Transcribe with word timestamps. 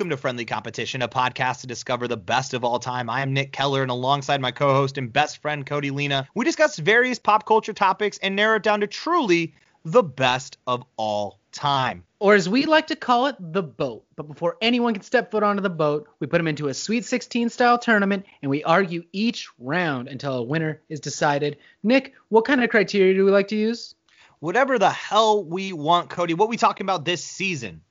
Welcome 0.00 0.08
to 0.08 0.16
Friendly 0.16 0.46
Competition, 0.46 1.02
a 1.02 1.08
podcast 1.08 1.60
to 1.60 1.66
discover 1.66 2.08
the 2.08 2.16
best 2.16 2.54
of 2.54 2.64
all 2.64 2.78
time. 2.78 3.10
I 3.10 3.20
am 3.20 3.34
Nick 3.34 3.52
Keller, 3.52 3.82
and 3.82 3.90
alongside 3.90 4.40
my 4.40 4.50
co 4.50 4.72
host 4.72 4.96
and 4.96 5.12
best 5.12 5.42
friend, 5.42 5.66
Cody 5.66 5.90
Lena, 5.90 6.26
we 6.34 6.46
discuss 6.46 6.78
various 6.78 7.18
pop 7.18 7.44
culture 7.44 7.74
topics 7.74 8.18
and 8.22 8.34
narrow 8.34 8.56
it 8.56 8.62
down 8.62 8.80
to 8.80 8.86
truly 8.86 9.52
the 9.84 10.02
best 10.02 10.56
of 10.66 10.86
all 10.96 11.38
time. 11.52 12.02
Or 12.18 12.34
as 12.34 12.48
we 12.48 12.64
like 12.64 12.86
to 12.86 12.96
call 12.96 13.26
it, 13.26 13.36
the 13.38 13.62
boat. 13.62 14.06
But 14.16 14.26
before 14.26 14.56
anyone 14.62 14.94
can 14.94 15.02
step 15.02 15.30
foot 15.30 15.42
onto 15.42 15.60
the 15.60 15.68
boat, 15.68 16.08
we 16.18 16.26
put 16.26 16.38
them 16.38 16.48
into 16.48 16.68
a 16.68 16.72
Sweet 16.72 17.04
16 17.04 17.50
style 17.50 17.76
tournament 17.78 18.24
and 18.40 18.48
we 18.48 18.64
argue 18.64 19.04
each 19.12 19.50
round 19.58 20.08
until 20.08 20.38
a 20.38 20.42
winner 20.42 20.80
is 20.88 21.00
decided. 21.00 21.58
Nick, 21.82 22.14
what 22.30 22.46
kind 22.46 22.64
of 22.64 22.70
criteria 22.70 23.12
do 23.12 23.26
we 23.26 23.30
like 23.30 23.48
to 23.48 23.56
use? 23.56 23.94
Whatever 24.38 24.78
the 24.78 24.88
hell 24.88 25.44
we 25.44 25.74
want, 25.74 26.08
Cody. 26.08 26.32
What 26.32 26.46
are 26.46 26.48
we 26.48 26.56
talking 26.56 26.86
about 26.86 27.04
this 27.04 27.22
season? 27.22 27.82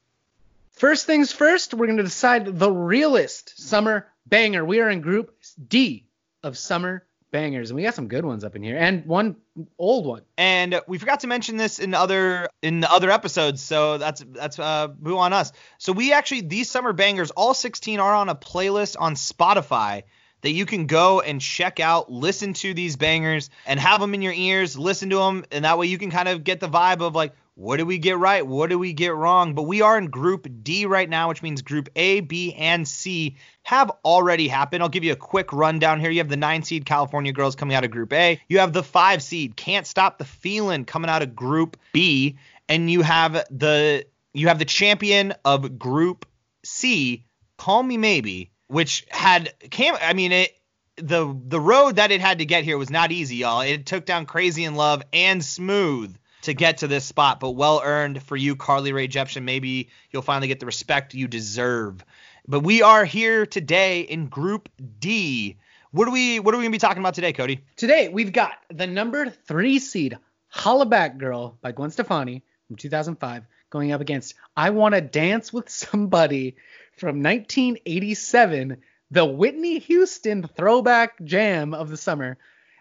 First 0.79 1.05
things 1.05 1.33
first, 1.33 1.73
we're 1.73 1.87
going 1.87 1.97
to 1.97 2.03
decide 2.03 2.57
the 2.57 2.71
realest 2.71 3.59
summer 3.59 4.07
banger. 4.25 4.63
We 4.63 4.79
are 4.79 4.89
in 4.89 5.01
Group 5.01 5.35
D 5.67 6.07
of 6.41 6.57
summer 6.57 7.05
bangers, 7.31 7.69
and 7.69 7.75
we 7.75 7.83
got 7.83 7.95
some 7.95 8.07
good 8.07 8.23
ones 8.23 8.45
up 8.45 8.55
in 8.55 8.63
here, 8.63 8.77
and 8.77 9.05
one 9.05 9.35
old 9.77 10.05
one. 10.05 10.21
And 10.37 10.79
we 10.87 10.97
forgot 10.97 11.19
to 11.19 11.27
mention 11.27 11.57
this 11.57 11.79
in 11.79 11.93
other 11.93 12.47
in 12.61 12.79
the 12.79 12.89
other 12.89 13.11
episodes, 13.11 13.61
so 13.61 13.97
that's 13.97 14.23
that's 14.25 14.57
uh, 14.57 14.87
boo 14.87 15.17
on 15.17 15.33
us. 15.33 15.51
So 15.79 15.91
we 15.91 16.13
actually 16.13 16.41
these 16.41 16.71
summer 16.71 16.93
bangers, 16.93 17.29
all 17.31 17.53
16 17.53 17.99
are 17.99 18.13
on 18.13 18.29
a 18.29 18.35
playlist 18.35 18.95
on 18.97 19.15
Spotify 19.15 20.03
that 20.41 20.51
you 20.51 20.65
can 20.65 20.85
go 20.85 21.21
and 21.21 21.41
check 21.41 21.79
out, 21.79 22.11
listen 22.11 22.53
to 22.53 22.73
these 22.73 22.95
bangers, 22.95 23.49
and 23.65 23.79
have 23.79 24.01
them 24.01 24.13
in 24.13 24.21
your 24.21 24.33
ears, 24.33 24.77
listen 24.77 25.09
to 25.09 25.17
them, 25.17 25.45
and 25.51 25.65
that 25.65 25.77
way 25.77 25.87
you 25.87 25.97
can 25.97 26.11
kind 26.11 26.29
of 26.29 26.43
get 26.43 26.59
the 26.59 26.69
vibe 26.69 27.01
of 27.01 27.15
like 27.15 27.33
what 27.59 27.75
do 27.75 27.85
we 27.85 27.97
get 27.97 28.17
right? 28.17 28.47
What 28.47 28.69
do 28.69 28.79
we 28.79 28.93
get 28.93 29.13
wrong? 29.13 29.53
But 29.53 29.63
we 29.63 29.81
are 29.81 29.97
in 29.97 30.05
Group 30.07 30.47
D 30.63 30.85
right 30.85 31.09
now, 31.09 31.27
which 31.27 31.43
means 31.43 31.61
Group 31.61 31.89
A, 31.93 32.21
B, 32.21 32.53
and 32.53 32.87
C 32.87 33.35
have 33.63 33.91
already 34.05 34.47
happened. 34.47 34.81
I'll 34.81 34.87
give 34.87 35.03
you 35.03 35.11
a 35.11 35.17
quick 35.17 35.51
rundown 35.51 35.99
here. 35.99 36.09
You 36.09 36.19
have 36.19 36.29
the 36.29 36.37
nine 36.37 36.63
seed 36.63 36.85
California 36.85 37.33
Girls 37.33 37.57
coming 37.57 37.75
out 37.75 37.83
of 37.83 37.91
Group 37.91 38.13
A. 38.13 38.39
You 38.47 38.59
have 38.59 38.71
the 38.71 38.81
five 38.81 39.21
seed 39.21 39.57
Can't 39.57 39.85
Stop 39.85 40.19
the 40.19 40.23
Feeling 40.23 40.85
coming 40.85 41.09
out 41.09 41.21
of 41.21 41.35
Group 41.35 41.75
B, 41.91 42.37
and 42.69 42.89
you 42.89 43.01
have 43.01 43.33
the 43.51 44.05
you 44.33 44.47
have 44.47 44.59
the 44.59 44.63
champion 44.63 45.33
of 45.43 45.77
Group 45.77 46.25
C, 46.63 47.25
Call 47.57 47.83
Me 47.83 47.97
Maybe, 47.97 48.51
which 48.69 49.05
had 49.09 49.53
came. 49.69 49.95
I 50.01 50.13
mean 50.13 50.31
it. 50.31 50.55
The 50.95 51.37
the 51.45 51.59
road 51.59 51.97
that 51.97 52.11
it 52.11 52.21
had 52.21 52.39
to 52.39 52.45
get 52.45 52.63
here 52.63 52.77
was 52.77 52.89
not 52.89 53.11
easy, 53.11 53.37
y'all. 53.37 53.61
It 53.61 53.85
took 53.85 54.05
down 54.05 54.25
Crazy 54.25 54.63
in 54.63 54.75
Love 54.75 55.01
and 55.11 55.43
Smooth 55.43 56.15
to 56.43 56.53
get 56.53 56.77
to 56.79 56.87
this 56.87 57.03
spot, 57.03 57.39
but 57.39 57.51
well 57.51 57.81
earned 57.83 58.23
for 58.23 58.35
you, 58.37 58.55
Carly 58.55 58.93
Rae 58.93 59.07
Jepsen. 59.07 59.43
Maybe 59.43 59.89
you'll 60.11 60.21
finally 60.21 60.47
get 60.47 60.59
the 60.59 60.65
respect 60.65 61.13
you 61.13 61.27
deserve. 61.27 62.03
But 62.47 62.61
we 62.61 62.81
are 62.81 63.05
here 63.05 63.45
today 63.45 64.01
in 64.01 64.27
Group 64.27 64.69
D. 64.99 65.57
What 65.91 66.07
are 66.07 66.11
we 66.11 66.39
What 66.39 66.53
are 66.53 66.57
we 66.57 66.63
gonna 66.63 66.71
be 66.71 66.77
talking 66.77 67.01
about 67.01 67.15
today, 67.15 67.33
Cody? 67.33 67.61
Today 67.75 68.09
we've 68.09 68.33
got 68.33 68.53
the 68.69 68.87
number 68.87 69.29
three 69.29 69.79
seed 69.79 70.17
Hollaback 70.53 71.17
Girl 71.17 71.57
by 71.61 71.71
Gwen 71.71 71.91
Stefani 71.91 72.43
from 72.67 72.75
2005 72.75 73.45
going 73.69 73.91
up 73.91 74.01
against 74.01 74.35
I 74.55 74.71
Want 74.71 74.95
to 74.95 75.01
Dance 75.01 75.53
with 75.53 75.69
Somebody 75.69 76.55
from 76.99 77.23
1987, 77.23 78.77
the 79.11 79.25
Whitney 79.25 79.79
Houston 79.79 80.47
throwback 80.55 81.23
jam 81.23 81.73
of 81.73 81.89
the 81.89 81.97
summer. 81.97 82.37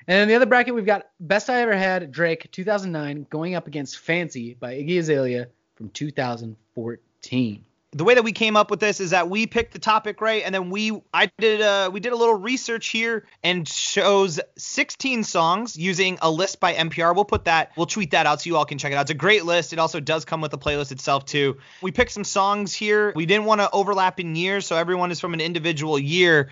And 0.06 0.22
in 0.22 0.28
the 0.28 0.34
other 0.34 0.46
bracket, 0.46 0.74
we've 0.74 0.84
got 0.84 1.08
Best 1.20 1.48
I 1.48 1.60
Ever 1.60 1.76
Had, 1.76 2.10
Drake, 2.10 2.50
2009, 2.50 3.26
going 3.30 3.54
up 3.54 3.66
against 3.66 3.98
Fancy 3.98 4.54
by 4.54 4.74
Iggy 4.74 4.98
Azalea 4.98 5.48
from 5.76 5.90
2014 5.90 7.64
the 7.92 8.04
way 8.04 8.14
that 8.14 8.22
we 8.22 8.32
came 8.32 8.56
up 8.56 8.70
with 8.70 8.80
this 8.80 9.00
is 9.00 9.10
that 9.10 9.30
we 9.30 9.46
picked 9.46 9.72
the 9.72 9.78
topic 9.78 10.20
right 10.20 10.42
and 10.44 10.54
then 10.54 10.68
we 10.68 11.00
I 11.14 11.30
did 11.38 11.62
uh 11.62 11.90
we 11.92 12.00
did 12.00 12.12
a 12.12 12.16
little 12.16 12.34
research 12.34 12.88
here 12.88 13.26
and 13.42 13.66
chose 13.66 14.38
16 14.58 15.24
songs 15.24 15.76
using 15.76 16.18
a 16.20 16.30
list 16.30 16.60
by 16.60 16.74
NPR. 16.74 17.14
We'll 17.14 17.24
put 17.24 17.46
that 17.46 17.72
we'll 17.76 17.86
tweet 17.86 18.10
that 18.10 18.26
out 18.26 18.42
so 18.42 18.48
you 18.48 18.56
all 18.56 18.66
can 18.66 18.76
check 18.76 18.92
it 18.92 18.96
out. 18.96 19.02
It's 19.02 19.10
a 19.10 19.14
great 19.14 19.46
list. 19.46 19.72
It 19.72 19.78
also 19.78 20.00
does 20.00 20.26
come 20.26 20.42
with 20.42 20.50
the 20.50 20.58
playlist 20.58 20.92
itself 20.92 21.24
too. 21.24 21.56
We 21.80 21.90
picked 21.90 22.12
some 22.12 22.24
songs 22.24 22.74
here. 22.74 23.12
We 23.16 23.24
didn't 23.24 23.46
want 23.46 23.62
to 23.62 23.70
overlap 23.70 24.20
in 24.20 24.36
years 24.36 24.66
so 24.66 24.76
everyone 24.76 25.10
is 25.10 25.18
from 25.18 25.32
an 25.32 25.40
individual 25.40 25.98
year 25.98 26.50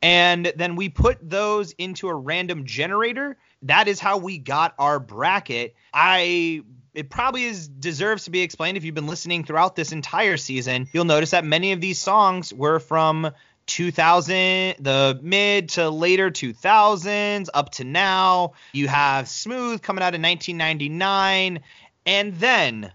and 0.00 0.52
then 0.56 0.76
we 0.76 0.88
put 0.88 1.18
those 1.28 1.72
into 1.72 2.08
a 2.08 2.14
random 2.14 2.64
generator. 2.64 3.36
That 3.62 3.88
is 3.88 3.98
how 3.98 4.18
we 4.18 4.38
got 4.38 4.74
our 4.78 5.00
bracket. 5.00 5.74
I 5.92 6.62
it 6.98 7.10
probably 7.10 7.44
is 7.44 7.68
deserves 7.68 8.24
to 8.24 8.30
be 8.32 8.40
explained 8.40 8.76
if 8.76 8.82
you've 8.82 8.94
been 8.96 9.06
listening 9.06 9.44
throughout 9.44 9.76
this 9.76 9.92
entire 9.92 10.36
season. 10.36 10.88
You'll 10.92 11.04
notice 11.04 11.30
that 11.30 11.44
many 11.44 11.70
of 11.70 11.80
these 11.80 12.00
songs 12.00 12.52
were 12.52 12.80
from 12.80 13.30
2000, 13.66 14.74
the 14.80 15.16
mid 15.22 15.68
to 15.70 15.90
later 15.90 16.28
2000s 16.28 17.48
up 17.54 17.70
to 17.70 17.84
now. 17.84 18.54
You 18.72 18.88
have 18.88 19.28
Smooth 19.28 19.80
coming 19.80 20.02
out 20.02 20.16
in 20.16 20.22
1999, 20.22 21.60
and 22.04 22.34
then 22.34 22.92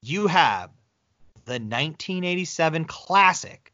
you 0.00 0.28
have 0.28 0.70
the 1.44 1.60
1987 1.60 2.86
classic 2.86 3.70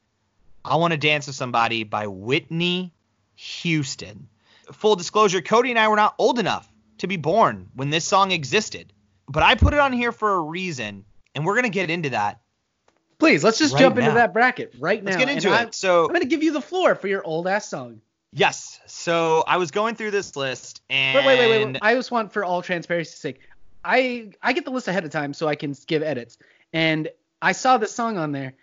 I 0.64 0.74
Want 0.74 0.90
to 0.90 0.98
Dance 0.98 1.28
with 1.28 1.36
Somebody 1.36 1.84
by 1.84 2.08
Whitney 2.08 2.92
Houston. 3.36 4.26
Full 4.72 4.96
disclosure, 4.96 5.40
Cody 5.40 5.70
and 5.70 5.78
I 5.78 5.86
were 5.86 5.94
not 5.94 6.16
old 6.18 6.40
enough 6.40 6.68
to 6.98 7.06
be 7.06 7.16
born 7.16 7.68
when 7.74 7.90
this 7.90 8.04
song 8.04 8.32
existed, 8.32 8.92
but 9.28 9.42
I 9.42 9.54
put 9.54 9.74
it 9.74 9.80
on 9.80 9.92
here 9.92 10.12
for 10.12 10.34
a 10.34 10.40
reason, 10.40 11.04
and 11.34 11.44
we're 11.44 11.54
going 11.54 11.64
to 11.64 11.70
get 11.70 11.90
into 11.90 12.10
that. 12.10 12.40
Please, 13.18 13.42
let's 13.42 13.58
just 13.58 13.74
right 13.74 13.80
jump 13.80 13.96
now. 13.96 14.02
into 14.02 14.14
that 14.14 14.32
bracket 14.32 14.74
right 14.78 15.02
now. 15.02 15.10
Let's 15.10 15.24
get 15.24 15.28
into 15.28 15.48
And 15.48 15.56
it. 15.56 15.66
I'm, 15.66 15.72
so, 15.72 16.02
I'm 16.04 16.08
going 16.10 16.20
to 16.20 16.28
give 16.28 16.42
you 16.42 16.52
the 16.52 16.60
floor 16.60 16.94
for 16.94 17.08
your 17.08 17.24
old 17.24 17.48
ass 17.48 17.68
song. 17.68 18.00
yes. 18.32 18.80
So 18.86 19.42
I 19.46 19.56
was 19.56 19.70
going 19.72 19.96
through 19.96 20.12
this 20.12 20.36
list, 20.36 20.82
and 20.88 21.16
But 21.16 21.24
wait, 21.24 21.38
wait, 21.38 21.50
wait, 21.50 21.64
wait. 21.72 21.78
I 21.82 21.94
just 21.94 22.10
want, 22.10 22.32
for 22.32 22.44
all 22.44 22.62
transparency's 22.62 23.18
sake, 23.18 23.40
I 23.84 24.30
I 24.42 24.52
get 24.52 24.64
the 24.64 24.70
list 24.70 24.86
ahead 24.88 25.04
of 25.04 25.10
time 25.10 25.34
so 25.34 25.48
I 25.48 25.54
can 25.56 25.74
give 25.86 26.02
edits. 26.02 26.38
And 26.72 27.08
I 27.42 27.52
saw 27.52 27.78
this 27.78 27.92
song 27.94 28.18
on 28.18 28.32
there. 28.32 28.54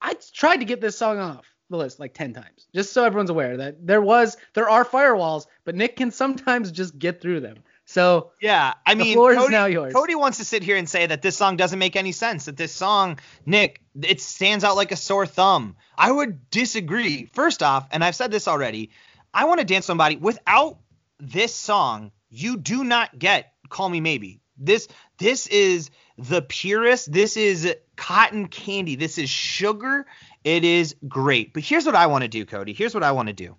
I 0.00 0.14
tried 0.34 0.56
to 0.58 0.64
get 0.64 0.80
this 0.80 0.98
song 0.98 1.18
off 1.18 1.46
the 1.70 1.76
list 1.76 2.00
like 2.00 2.12
10 2.12 2.34
times, 2.34 2.66
just 2.74 2.92
so 2.92 3.04
everyone's 3.04 3.30
aware 3.30 3.56
that 3.58 3.86
there 3.86 4.02
was, 4.02 4.36
there 4.54 4.68
are 4.68 4.84
firewalls, 4.84 5.46
but 5.64 5.74
Nick 5.74 5.96
can 5.96 6.10
sometimes 6.10 6.70
just 6.72 6.98
get 6.98 7.20
through 7.22 7.40
them. 7.40 7.58
So 7.92 8.32
Yeah, 8.40 8.74
I 8.86 8.94
mean, 8.94 9.14
Cody. 9.16 9.92
Cody 9.92 10.14
wants 10.14 10.38
to 10.38 10.44
sit 10.44 10.62
here 10.62 10.76
and 10.76 10.88
say 10.88 11.06
that 11.06 11.20
this 11.20 11.36
song 11.36 11.56
doesn't 11.56 11.78
make 11.78 11.94
any 11.94 12.12
sense. 12.12 12.46
That 12.46 12.56
this 12.56 12.72
song, 12.72 13.18
Nick, 13.44 13.82
it 14.00 14.20
stands 14.20 14.64
out 14.64 14.76
like 14.76 14.92
a 14.92 14.96
sore 14.96 15.26
thumb. 15.26 15.76
I 15.96 16.10
would 16.10 16.50
disagree. 16.50 17.26
First 17.34 17.62
off, 17.62 17.86
and 17.90 18.02
I've 18.02 18.16
said 18.16 18.30
this 18.30 18.48
already, 18.48 18.90
I 19.34 19.44
want 19.44 19.60
to 19.60 19.66
dance 19.66 19.84
somebody 19.84 20.16
without 20.16 20.78
this 21.20 21.54
song. 21.54 22.12
You 22.30 22.56
do 22.56 22.82
not 22.82 23.18
get 23.18 23.52
"Call 23.68 23.90
Me 23.90 24.00
Maybe." 24.00 24.40
This 24.56 24.88
this 25.18 25.46
is 25.46 25.90
the 26.16 26.40
purest. 26.40 27.12
This 27.12 27.36
is 27.36 27.74
cotton 27.96 28.48
candy. 28.48 28.96
This 28.96 29.18
is 29.18 29.28
sugar. 29.28 30.06
It 30.44 30.64
is 30.64 30.96
great. 31.06 31.52
But 31.52 31.62
here's 31.62 31.84
what 31.84 31.94
I 31.94 32.06
want 32.06 32.22
to 32.22 32.28
do, 32.28 32.44
Cody. 32.46 32.72
Here's 32.72 32.94
what 32.94 33.02
I 33.02 33.12
want 33.12 33.28
to 33.28 33.34
do. 33.34 33.56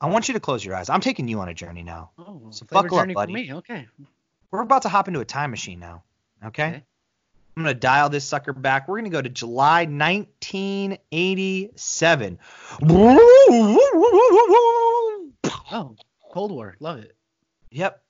I 0.00 0.06
want 0.08 0.28
you 0.28 0.34
to 0.34 0.40
close 0.40 0.64
your 0.64 0.74
eyes. 0.76 0.88
I'm 0.88 1.00
taking 1.00 1.26
you 1.28 1.40
on 1.40 1.48
a 1.48 1.54
journey 1.54 1.82
now. 1.82 2.10
oh, 2.18 2.40
So 2.50 2.64
buckle 2.70 2.98
up, 2.98 3.02
journey 3.02 3.14
buddy. 3.14 3.32
for 3.32 3.38
me. 3.38 3.52
Okay. 3.54 3.86
We're 4.50 4.60
about 4.62 4.82
to 4.82 4.88
hop 4.88 5.08
into 5.08 5.20
a 5.20 5.24
time 5.24 5.50
machine 5.50 5.80
now. 5.80 6.04
Okay? 6.44 6.66
Okay. 6.68 6.82
I'm 7.56 7.64
going 7.64 7.74
to 7.74 7.80
dial 7.80 8.08
this 8.08 8.24
sucker 8.24 8.52
back. 8.52 8.86
We're 8.86 8.98
going 9.00 9.10
to 9.10 9.16
go 9.16 9.20
to 9.20 9.28
July 9.28 9.80
1987. 9.86 12.38
Oh, 15.70 15.94
Cold 16.32 16.50
War. 16.52 16.76
Love 16.80 16.98
it. 17.00 17.14
Yep. 17.70 18.02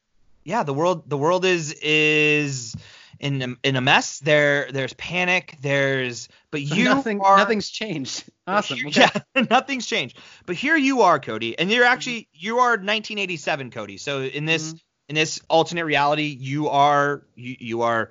Yeah, 0.45 0.63
the 0.63 0.73
world 0.75 1.09
the 1.09 1.19
world 1.19 1.45
is 1.45 1.73
is 1.83 2.75
in 3.21 3.43
a, 3.43 3.69
in 3.69 3.77
a 3.77 3.81
mess. 3.81 4.19
There 4.21 4.71
there's 4.73 4.93
panic, 4.95 5.57
there's 5.61 6.29
but 6.51 6.61
So 6.63 6.75
you 6.75 6.85
nothing, 6.85 7.21
are 7.21 7.37
nothing's 7.39 7.69
changed. 7.71 8.25
Awesome. 8.47 8.79
Okay. 8.87 9.07
Yeah, 9.35 9.43
nothing's 9.51 9.87
changed. 9.87 10.17
But 10.47 10.57
here 10.57 10.75
you 10.77 11.03
are, 11.03 11.19
Cody, 11.21 11.59
and 11.59 11.71
you're 11.71 11.85
actually 11.85 12.29
you 12.33 12.61
are 12.61 12.71
1987, 12.71 13.71
Cody. 13.71 13.99
So 13.99 14.23
in 14.23 14.47
this 14.47 14.73
Mhm. 14.73 14.81
in 15.11 15.15
this 15.17 15.41
alternate 15.51 15.85
reality, 15.85 16.35
you 16.41 16.69
are 16.71 17.25
you, 17.35 17.57
you 17.59 17.83
are 17.83 18.11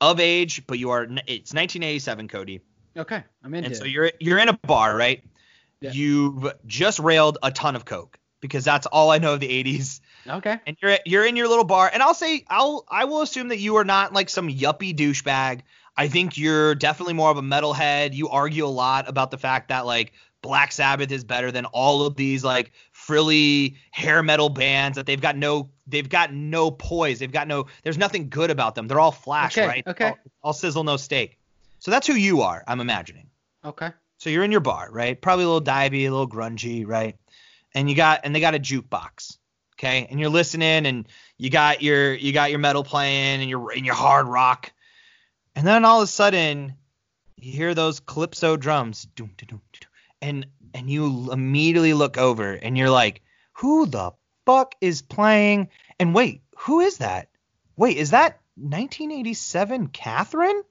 of 0.00 0.18
age, 0.18 0.66
but 0.66 0.78
you 0.78 0.90
are 0.90 1.02
it's 1.04 1.52
1987, 1.52 2.28
Cody. 2.28 2.60
Okay. 2.96 3.22
I'm 3.44 3.52
in. 3.54 3.64
And 3.66 3.76
so 3.76 3.84
you're 3.84 4.12
you're 4.18 4.38
in 4.38 4.48
a 4.48 4.58
bar, 4.66 4.96
right? 4.96 5.22
Yeah. 5.82 5.92
You've 5.92 6.52
just 6.66 6.98
railed 6.98 7.38
a 7.42 7.50
ton 7.50 7.76
of 7.76 7.84
coke 7.84 8.18
because 8.40 8.64
that's 8.64 8.86
all 8.86 9.10
I 9.10 9.18
know 9.18 9.34
of 9.34 9.40
the 9.40 9.48
80s. 9.64 10.00
Okay. 10.28 10.58
And 10.66 10.76
you're 10.80 10.98
you're 11.06 11.24
in 11.26 11.36
your 11.36 11.48
little 11.48 11.64
bar, 11.64 11.90
and 11.92 12.02
I'll 12.02 12.14
say 12.14 12.44
I'll 12.48 12.84
I 12.88 13.04
will 13.04 13.22
assume 13.22 13.48
that 13.48 13.58
you 13.58 13.76
are 13.76 13.84
not 13.84 14.12
like 14.12 14.28
some 14.28 14.48
yuppie 14.48 14.94
douchebag. 14.96 15.60
I 15.96 16.08
think 16.08 16.38
you're 16.38 16.74
definitely 16.74 17.14
more 17.14 17.30
of 17.30 17.36
a 17.36 17.42
metalhead. 17.42 18.14
You 18.14 18.28
argue 18.28 18.64
a 18.64 18.68
lot 18.68 19.08
about 19.08 19.30
the 19.30 19.38
fact 19.38 19.68
that 19.68 19.86
like 19.86 20.12
Black 20.42 20.72
Sabbath 20.72 21.10
is 21.12 21.24
better 21.24 21.50
than 21.52 21.66
all 21.66 22.06
of 22.06 22.16
these 22.16 22.42
like 22.42 22.72
frilly 22.92 23.76
hair 23.90 24.22
metal 24.22 24.48
bands 24.48 24.96
that 24.96 25.04
they've 25.06 25.20
got 25.20 25.36
no 25.36 25.68
they've 25.86 26.08
got 26.08 26.32
no 26.32 26.70
poise. 26.70 27.18
They've 27.18 27.30
got 27.32 27.48
no 27.48 27.66
there's 27.82 27.98
nothing 27.98 28.28
good 28.30 28.50
about 28.50 28.74
them. 28.74 28.88
They're 28.88 29.00
all 29.00 29.12
flash, 29.12 29.58
Okay, 29.58 29.66
right? 29.66 29.86
okay. 29.86 30.06
All, 30.06 30.18
all 30.42 30.52
sizzle 30.52 30.84
no 30.84 30.96
steak. 30.96 31.36
So 31.80 31.90
that's 31.90 32.06
who 32.06 32.14
you 32.14 32.42
are, 32.42 32.62
I'm 32.66 32.80
imagining. 32.80 33.26
Okay. 33.64 33.90
So 34.18 34.30
you're 34.30 34.44
in 34.44 34.50
your 34.52 34.60
bar, 34.60 34.88
right? 34.92 35.20
Probably 35.20 35.44
a 35.44 35.48
little 35.48 35.62
divey, 35.62 36.06
a 36.06 36.10
little 36.10 36.28
grungy, 36.28 36.86
right? 36.86 37.16
And 37.74 37.90
you 37.90 37.96
got 37.96 38.20
and 38.24 38.34
they 38.34 38.40
got 38.40 38.54
a 38.54 38.58
jukebox, 38.58 39.38
okay? 39.80 40.06
And 40.10 40.20
you're 40.20 40.28
listening, 40.28 40.86
and 40.86 41.08
you 41.38 41.50
got 41.50 41.82
your 41.82 42.14
you 42.14 42.32
got 42.32 42.50
your 42.50 42.58
metal 42.58 42.84
playing, 42.84 43.40
and 43.40 43.48
your 43.48 43.72
and 43.72 43.86
your 43.86 43.94
hard 43.94 44.26
rock, 44.26 44.72
and 45.56 45.66
then 45.66 45.84
all 45.84 46.00
of 46.00 46.04
a 46.04 46.06
sudden 46.06 46.74
you 47.36 47.52
hear 47.52 47.74
those 47.74 48.00
calypso 48.00 48.56
drums, 48.56 49.08
and 50.20 50.46
and 50.74 50.90
you 50.90 51.32
immediately 51.32 51.94
look 51.94 52.18
over, 52.18 52.52
and 52.52 52.76
you're 52.76 52.90
like, 52.90 53.22
who 53.54 53.86
the 53.86 54.12
fuck 54.46 54.74
is 54.80 55.02
playing? 55.02 55.68
And 55.98 56.14
wait, 56.14 56.42
who 56.58 56.80
is 56.80 56.98
that? 56.98 57.28
Wait, 57.76 57.96
is 57.96 58.10
that 58.10 58.40
1987 58.56 59.88
Catherine? 59.88 60.62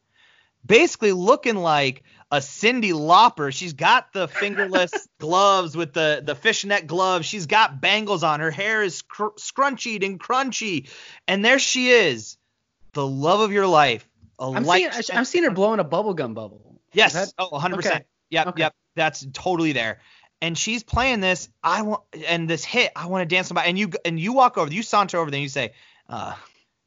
Basically 0.66 1.14
looking 1.14 1.56
like 1.56 2.04
a 2.32 2.38
Cyndi 2.38 2.92
Lauper. 2.94 3.52
She's 3.54 3.74
got 3.74 4.14
the 4.14 4.28
fingerless 4.28 4.92
gloves 5.20 5.76
with 5.76 5.94
the 5.94 6.22
the 6.26 6.36
fishnet 6.36 6.88
gloves. 6.88 7.26
She's 7.26 7.46
got 7.48 7.82
bangles 7.82 8.24
on. 8.24 8.40
Her 8.40 8.52
hair 8.52 8.84
is 8.84 9.02
cr- 9.02 9.36
scrunchied 9.38 10.06
and 10.06 10.20
crunchy. 10.20 10.90
And 11.28 11.44
there 11.44 11.60
she 11.60 11.90
is, 11.90 12.38
the 12.94 13.06
love 13.06 13.40
of 13.40 13.52
your 13.52 13.68
life. 13.68 14.08
A 14.40 14.44
I'm 14.46 14.64
light 14.64 14.94
seeing 14.94 15.18
I'm 15.18 15.26
seeing 15.26 15.44
her 15.44 15.52
blowing 15.52 15.80
a 15.80 15.86
bubblegum 15.86 16.34
bubble. 16.34 16.80
Yes. 16.94 17.14
That- 17.14 17.34
oh, 17.38 17.50
100%. 17.52 17.74
okay. 17.86 18.02
Yep, 18.30 18.48
Okay. 18.48 18.60
yep. 18.62 18.74
That's 18.96 19.26
totally 19.34 19.72
there. 19.72 20.00
And 20.42 20.58
she's 20.58 20.84
playing 20.84 21.20
this. 21.20 21.50
I 21.64 21.82
want 21.82 22.04
and 22.28 22.50
this 22.50 22.64
hit. 22.64 22.92
I 22.96 23.08
want 23.08 23.28
to 23.28 23.36
dance 23.36 23.48
somebody. 23.48 23.70
And 23.70 23.78
you 23.78 23.90
and 24.06 24.20
you 24.20 24.34
walk 24.34 24.58
over. 24.58 24.72
You 24.72 24.84
saunter 24.84 25.18
over 25.18 25.30
there. 25.32 25.38
and 25.40 25.44
you 25.44 25.50
say, 25.50 25.74
uh, 26.08 26.36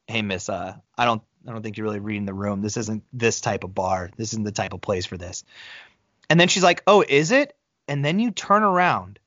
"Hey, 0.06 0.22
Miss. 0.22 0.48
Uh, 0.48 0.76
I 0.96 1.04
don't. 1.04 1.20
I 1.46 1.52
don't 1.52 1.62
think 1.62 1.76
you're 1.76 1.86
really 1.86 2.00
reading 2.00 2.26
the 2.26 2.34
room. 2.34 2.62
This 2.62 2.76
isn't 2.76 3.04
this 3.12 3.40
type 3.40 3.64
of 3.64 3.74
bar. 3.74 4.10
This 4.16 4.32
isn't 4.32 4.44
the 4.44 4.52
type 4.52 4.72
of 4.72 4.80
place 4.80 5.06
for 5.06 5.16
this." 5.16 5.44
And 6.30 6.38
then 6.38 6.48
she's 6.48 6.62
like, 6.62 6.82
"Oh, 6.86 7.04
is 7.06 7.32
it?" 7.32 7.56
And 7.88 8.04
then 8.04 8.18
you 8.18 8.30
turn 8.30 8.62
around, 8.62 9.18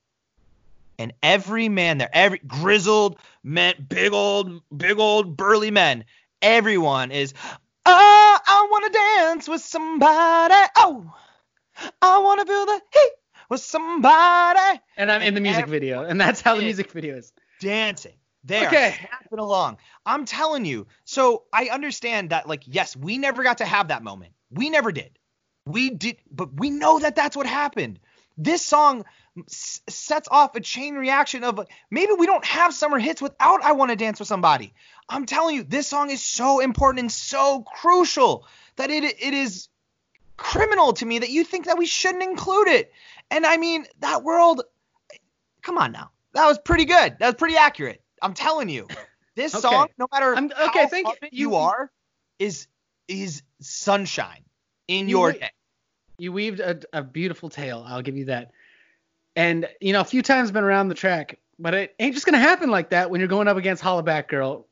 and 0.97 1.13
every 1.21 1.69
man 1.69 1.97
there, 1.97 2.09
every 2.13 2.39
grizzled 2.39 3.19
men, 3.43 3.85
big 3.87 4.13
old, 4.13 4.61
big 4.75 4.97
old 4.97 5.35
burly 5.35 5.71
men, 5.71 6.05
everyone 6.41 7.11
is, 7.11 7.33
"Oh, 7.85 8.39
I 8.47 8.67
want 8.71 8.85
to 8.85 8.99
dance 8.99 9.47
with 9.47 9.61
somebody. 9.61 10.55
Oh." 10.77 11.13
I 12.01 12.19
wanna 12.19 12.45
feel 12.45 12.65
the 12.65 12.81
heat 12.93 13.11
with 13.49 13.61
somebody 13.61 14.79
And 14.97 15.11
I'm 15.11 15.21
in 15.21 15.33
the 15.33 15.41
music 15.41 15.67
video, 15.67 16.03
and 16.03 16.19
that's 16.19 16.41
how 16.41 16.55
the 16.55 16.61
music 16.61 16.91
video 16.91 17.17
is. 17.17 17.33
dancing. 17.59 18.13
They 18.45 18.67
Okay. 18.67 18.95
snapping 18.97 19.39
along. 19.39 19.77
I'm 20.05 20.25
telling 20.25 20.65
you. 20.65 20.87
So 21.03 21.43
I 21.51 21.69
understand 21.69 22.29
that, 22.29 22.47
like, 22.47 22.63
yes, 22.65 22.95
we 22.95 23.17
never 23.17 23.43
got 23.43 23.57
to 23.57 23.65
have 23.65 23.87
that 23.87 24.03
moment. 24.03 24.33
We 24.51 24.69
never 24.69 24.91
did. 24.91 25.17
We 25.65 25.89
did, 25.89 26.17
but 26.31 26.53
we 26.59 26.69
know 26.69 26.99
that 26.99 27.15
that's 27.15 27.35
what 27.35 27.47
happened. 27.47 27.99
This 28.37 28.63
song 28.63 29.05
s- 29.49 29.81
sets 29.89 30.27
off 30.29 30.55
a 30.55 30.59
chain 30.61 30.93
reaction 30.95 31.43
of 31.43 31.57
like, 31.57 31.71
maybe 31.89 32.13
we 32.13 32.27
don't 32.27 32.45
have 32.45 32.73
summer 32.73 32.99
hits 32.99 33.21
without 33.21 33.63
I 33.63 33.71
Want 33.71 33.89
to 33.89 33.95
Dance 33.95 34.19
with 34.19 34.27
Somebody. 34.27 34.73
I'm 35.09 35.25
telling 35.25 35.55
you, 35.55 35.63
this 35.63 35.87
song 35.87 36.11
is 36.11 36.21
so 36.21 36.59
important 36.59 36.99
and 36.99 37.11
so 37.11 37.63
crucial 37.63 38.45
that 38.75 38.91
it 38.91 39.03
it 39.03 39.33
is 39.33 39.69
criminal 40.37 40.93
to 40.93 41.05
me 41.05 41.19
that 41.19 41.29
you 41.29 41.43
think 41.43 41.65
that 41.65 41.77
we 41.77 41.85
shouldn't 41.87 42.23
include 42.23 42.67
it. 42.67 42.91
And 43.31 43.45
I 43.45 43.57
mean, 43.57 43.85
that 43.99 44.23
world, 44.23 44.61
come 45.63 45.77
on 45.77 45.91
now. 45.91 46.11
That 46.33 46.45
was 46.45 46.59
pretty 46.59 46.85
good. 46.85 47.17
That 47.19 47.27
was 47.27 47.35
pretty 47.35 47.55
accurate. 47.57 48.01
I'm 48.21 48.33
telling 48.33 48.69
you. 48.69 48.87
This 49.35 49.53
Okay. 49.55 49.61
song, 49.61 49.87
no 49.97 50.07
matter 50.11 50.35
I'm- 50.35 50.51
how 50.55 50.67
okay, 50.69 50.87
thank 50.87 51.07
you. 51.07 51.49
You- 51.49 51.55
are, 51.55 51.91
is 52.39 52.67
is 53.07 53.43
sunshine 53.61 54.43
in 54.87 55.07
You 55.09 55.17
your 55.17 55.27
wait- 55.31 55.41
day. 55.41 55.49
You 56.17 56.31
weaved 56.31 56.59
a, 56.61 56.79
a 56.93 57.03
beautiful 57.03 57.49
tale. 57.49 57.83
I'll 57.85 58.01
give 58.01 58.15
you 58.15 58.25
that. 58.25 58.51
And 59.35 59.67
you 59.81 59.91
know, 59.93 59.99
a 60.01 60.05
few 60.05 60.21
times 60.21 60.49
been 60.51 60.63
around 60.63 60.87
the 60.87 60.95
track, 60.95 61.39
but 61.59 61.73
it 61.73 61.95
ain't 61.99 62.13
just 62.13 62.25
gonna 62.25 62.39
happen 62.39 62.69
like 62.71 62.91
that 62.91 63.09
when 63.09 63.19
you're 63.19 63.27
going 63.27 63.47
up 63.49 63.57
against 63.57 63.83
Hollaback 63.83 64.29
Girl, 64.29 64.67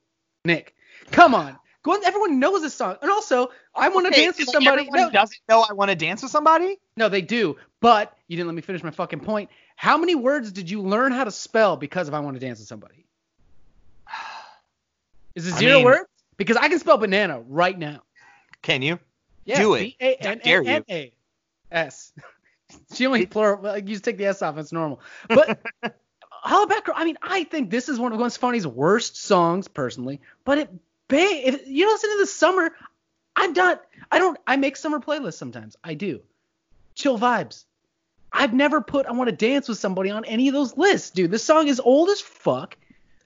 Nick. 0.45 0.73
Come 1.11 1.35
on, 1.35 1.57
go 1.83 1.91
on. 1.91 2.05
Everyone 2.05 2.39
knows 2.39 2.61
this 2.61 2.73
song, 2.73 2.95
and 3.01 3.11
also 3.11 3.49
I 3.75 3.89
want 3.89 4.05
to 4.07 4.13
Okay, 4.13 4.23
dance 4.23 4.37
with 4.39 4.47
somebody. 4.47 4.83
everyone 4.83 4.99
No, 5.01 5.09
doesn't 5.11 5.39
know 5.49 5.65
I 5.69 5.73
want 5.73 5.89
to 5.89 5.95
dance 5.95 6.21
with 6.21 6.31
somebody. 6.31 6.79
no, 6.95 7.09
they 7.09 7.21
do. 7.21 7.57
But 7.81 8.17
you 8.29 8.37
didn't 8.37 8.47
let 8.47 8.55
me 8.55 8.61
finish 8.61 8.81
my 8.83 8.91
fucking 8.91 9.19
point. 9.19 9.49
How 9.75 9.97
many 9.97 10.15
words 10.15 10.53
did 10.53 10.69
you 10.69 10.81
learn 10.81 11.11
how 11.11 11.25
to 11.25 11.31
spell 11.31 11.75
because 11.75 12.07
of 12.07 12.13
I 12.13 12.21
want 12.21 12.35
to 12.35 12.39
dance 12.39 12.59
with 12.59 12.69
somebody? 12.69 13.05
Is 15.35 15.47
it 15.47 15.53
I 15.55 15.57
zero 15.59 15.75
mean- 15.77 15.85
words? 15.85 16.09
Because 16.37 16.57
I 16.57 16.67
can 16.67 16.79
spell 16.79 16.97
banana 16.97 17.41
right 17.47 17.77
now. 17.77 18.01
Can 18.61 18.81
you? 18.81 18.99
Yeah, 19.45 19.59
Do 19.59 19.75
it. 19.75 19.79
B 19.79 19.97
A 20.01 20.15
N 20.15 20.27
I 20.27 20.35
dare 20.43 20.63
you. 20.63 20.69
N 20.69 20.85
A 20.89 21.11
S. 21.71 22.11
She 22.95 23.05
only 23.05 23.27
plural. 23.27 23.61
Well, 23.61 23.77
you 23.77 23.83
just 23.83 24.03
take 24.03 24.17
the 24.17 24.25
S 24.25 24.41
off. 24.41 24.57
It's 24.57 24.71
normal. 24.71 24.99
But 25.27 25.61
Hollaback 26.43 26.85
Girl. 26.85 26.95
I 26.97 27.05
mean, 27.05 27.17
I 27.21 27.43
think 27.43 27.69
this 27.69 27.87
is 27.87 27.99
one 27.99 28.11
of 28.11 28.17
Gwen 28.17 28.31
Stefani's 28.31 28.65
worst 28.65 29.15
songs, 29.15 29.67
personally. 29.67 30.21
But 30.43 30.57
it, 30.57 30.69
ba- 31.07 31.17
if 31.19 31.67
you 31.67 31.87
listen 31.87 32.09
to 32.11 32.17
the 32.21 32.25
summer, 32.25 32.71
I'm 33.35 33.53
not. 33.53 33.83
I 34.11 34.17
don't. 34.17 34.39
I 34.47 34.55
make 34.55 34.75
summer 34.75 34.99
playlists 34.99 35.35
sometimes. 35.35 35.75
I 35.83 35.93
do. 35.93 36.21
Chill 36.95 37.19
vibes. 37.19 37.65
I've 38.31 38.53
never 38.55 38.81
put 38.81 39.05
I 39.05 39.11
want 39.11 39.29
to 39.29 39.35
dance 39.35 39.67
with 39.69 39.77
somebody 39.77 40.09
on 40.09 40.25
any 40.25 40.47
of 40.47 40.55
those 40.55 40.75
lists, 40.75 41.11
dude. 41.11 41.29
This 41.29 41.43
song 41.43 41.67
is 41.67 41.79
old 41.79 42.09
as 42.09 42.21
fuck. 42.21 42.75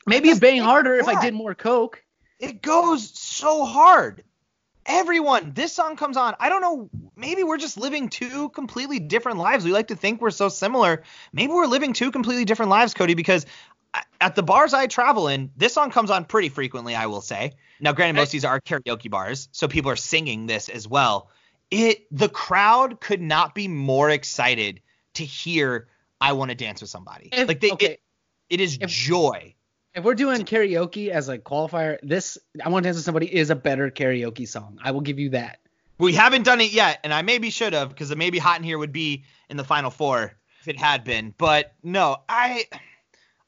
Maybe 0.07 0.29
it'd 0.29 0.41
bang 0.41 0.61
harder 0.61 0.95
if 0.95 1.07
I 1.07 1.21
did 1.21 1.33
more 1.33 1.53
coke. 1.53 2.03
It 2.39 2.61
goes 2.61 3.09
so 3.17 3.65
hard. 3.65 4.23
Everyone, 4.85 5.51
this 5.53 5.73
song 5.73 5.97
comes 5.97 6.15
on. 6.15 6.35
I 6.39 6.47
don't 6.47 6.61
know. 6.61 6.89
Maybe 7.17 7.43
we're 7.43 7.57
just 7.57 7.77
living 7.77 8.07
two 8.07 8.47
completely 8.49 8.99
different 8.99 9.37
lives. 9.37 9.65
We 9.65 9.73
like 9.73 9.89
to 9.89 9.97
think 9.97 10.21
we're 10.21 10.31
so 10.31 10.47
similar. 10.47 11.03
Maybe 11.33 11.51
we're 11.51 11.65
living 11.65 11.91
two 11.91 12.09
completely 12.09 12.45
different 12.45 12.69
lives, 12.69 12.93
Cody, 12.93 13.13
because 13.13 13.45
at 14.21 14.35
the 14.35 14.43
bars 14.43 14.73
I 14.73 14.87
travel 14.87 15.27
in, 15.27 15.51
this 15.57 15.73
song 15.73 15.91
comes 15.91 16.09
on 16.09 16.23
pretty 16.23 16.47
frequently, 16.49 16.95
I 16.95 17.07
will 17.07 17.21
say. 17.21 17.53
Now, 17.81 17.91
granted, 17.91 18.15
most 18.15 18.29
of 18.29 18.31
these 18.31 18.45
are 18.45 18.61
karaoke 18.61 19.09
bars, 19.09 19.49
so 19.51 19.67
people 19.67 19.91
are 19.91 19.97
singing 19.97 20.47
this 20.47 20.69
as 20.69 20.87
well. 20.87 21.29
It 21.69 22.07
the 22.11 22.29
crowd 22.29 23.01
could 23.01 23.21
not 23.21 23.53
be 23.53 23.67
more 23.67 24.09
excited 24.09 24.81
to 25.15 25.25
hear 25.25 25.89
I 26.21 26.33
want 26.33 26.49
to 26.49 26.55
dance 26.55 26.79
with 26.79 26.89
somebody. 26.89 27.29
If- 27.33 27.47
like 27.47 27.59
they, 27.59 27.71
okay. 27.71 27.85
it, 27.85 28.01
it 28.49 28.61
is 28.61 28.77
If- 28.79 28.89
joy. 28.89 29.53
If 29.97 30.03
we're 30.03 30.13
doing 30.13 30.41
karaoke 30.43 31.09
as 31.09 31.27
a 31.27 31.39
qualifier, 31.39 31.97
this 32.03 32.37
I 32.63 32.69
want 32.69 32.83
to 32.83 32.87
dance 32.87 32.97
with 32.97 33.05
somebody 33.05 33.33
is 33.35 33.49
a 33.49 33.55
better 33.55 33.89
karaoke 33.89 34.47
song. 34.47 34.77
I 34.83 34.91
will 34.91 35.01
give 35.01 35.17
you 35.17 35.31
that. 35.31 35.57
We 35.97 36.13
haven't 36.13 36.43
done 36.43 36.61
it 36.61 36.71
yet, 36.71 36.99
and 37.03 37.11
I 37.11 37.23
maybe 37.23 37.49
should 37.49 37.73
have 37.73 37.89
because 37.89 38.11
it 38.11 38.17
maybe 38.19 38.37
hot 38.37 38.59
in 38.59 38.63
here 38.63 38.77
would 38.77 38.91
be 38.91 39.23
in 39.49 39.57
the 39.57 39.63
final 39.63 39.89
four 39.89 40.37
if 40.61 40.67
it 40.67 40.77
had 40.77 41.03
been. 41.03 41.33
But 41.35 41.73
no, 41.81 42.17
I. 42.29 42.65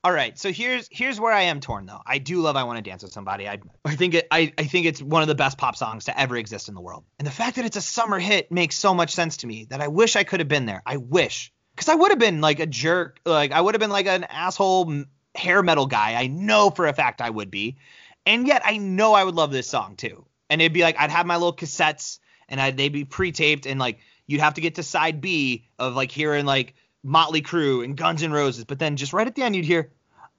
All 0.04 0.12
right, 0.12 0.40
so 0.40 0.52
here's 0.52 0.90
here's 0.92 1.20
where 1.20 1.34
I 1.34 1.42
am 1.44 1.60
torn 1.60 1.86
though. 1.86 2.02
I 2.04 2.18
do 2.18 2.42
love 2.42 2.56
I 2.56 2.64
Want 2.64 2.84
to 2.84 2.90
Dance 2.90 3.04
with 3.04 3.12
Somebody. 3.12 3.48
I 3.48 3.60
I 3.86 3.96
think 3.96 4.16
it 4.16 4.26
I, 4.32 4.52
I 4.58 4.64
think 4.64 4.88
it's 4.88 5.04
one 5.04 5.22
of 5.22 5.28
the 5.28 5.36
best 5.36 5.60
pop 5.60 5.76
songs 5.76 6.06
to 6.06 6.20
ever 6.20 6.36
exist 6.36 6.68
in 6.68 6.74
the 6.74 6.82
world. 6.82 7.04
And 7.20 7.28
the 7.28 7.32
fact 7.32 7.58
that 7.58 7.66
it's 7.66 7.78
a 7.78 7.82
summer 7.82 8.18
hit 8.18 8.52
makes 8.52 8.76
so 8.76 8.96
much 8.96 9.12
sense 9.12 9.38
to 9.38 9.48
me 9.48 9.68
that 9.70 9.82
I 9.82 9.88
wish 9.88 10.16
I 10.16 10.24
could 10.24 10.40
have 10.40 10.50
been 10.50 10.66
there. 10.66 10.82
I 10.84 10.98
wish 10.98 11.54
because 11.76 11.90
I 11.90 11.96
would 11.96 12.10
have 12.10 12.18
been 12.18 12.42
like 12.42 12.60
a 12.60 12.66
jerk, 12.66 13.20
like 13.24 13.52
I 13.52 13.62
would 13.62 13.76
have 13.76 13.80
been 13.80 13.92
like 13.92 14.08
an 14.08 14.24
asshole 14.24 15.06
hair 15.36 15.62
metal 15.64 15.86
guy. 15.86 16.16
I 16.16 16.28
know 16.28 16.70
for 16.70 16.88
a 16.88 16.94
fact 16.94 17.22
I 17.22 17.30
would 17.30 17.52
be, 17.52 17.78
and 18.26 18.48
yet 18.48 18.62
I 18.66 18.78
know 18.78 19.14
I 19.14 19.24
would 19.24 19.36
love 19.36 19.52
this 19.52 19.68
song 19.68 19.96
too. 19.96 20.26
And 20.50 20.62
it'd 20.62 20.74
be 20.74 20.82
like 20.82 21.00
I'd 21.00 21.12
have 21.12 21.26
my 21.26 21.36
little 21.36 21.56
cassettes 21.56 22.20
and 22.48 22.60
I'd, 22.60 22.78
they'd 22.78 22.90
be 22.90 23.06
pre-taped 23.06 23.66
and 23.66 23.80
like 23.80 24.00
you'd 24.28 24.42
have 24.42 24.56
to 24.56 24.62
get 24.62 24.76
to 24.76 24.84
side 24.84 25.22
B 25.22 25.68
of 25.78 25.96
like 25.96 26.12
hearing 26.12 26.46
like 26.46 26.76
Motley 27.04 27.42
Crue 27.42 27.84
and 27.84 27.96
Guns 27.96 28.24
N' 28.24 28.32
Roses, 28.32 28.66
but 28.66 28.80
then 28.80 28.98
just 28.98 29.14
right 29.14 29.28
at 29.28 29.36
the 29.36 29.44
end 29.44 29.56
you'd 29.56 29.66
hear, 29.66 29.92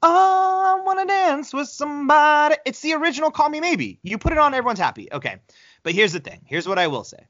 "Oh, 0.02 0.78
I 0.78 0.85
wanna 0.85 1.06
dance 1.06 1.52
with 1.54 1.68
somebody." 1.68 2.56
It's 2.66 2.80
the 2.80 2.94
original 2.94 3.30
"Call 3.30 3.49
Me 3.49 3.61
Maybe." 3.61 3.99
You 4.02 4.18
put 4.18 4.32
it 4.32 4.38
on, 4.38 4.52
everyone's 4.54 4.78
happy. 4.78 5.09
Okay, 5.11 5.37
but 5.82 5.94
here's 5.94 6.12
the 6.12 6.20
thing. 6.20 6.40
Here's 6.44 6.68
what 6.68 6.78
I 6.78 6.88
will 6.88 7.04
say, 7.04 7.26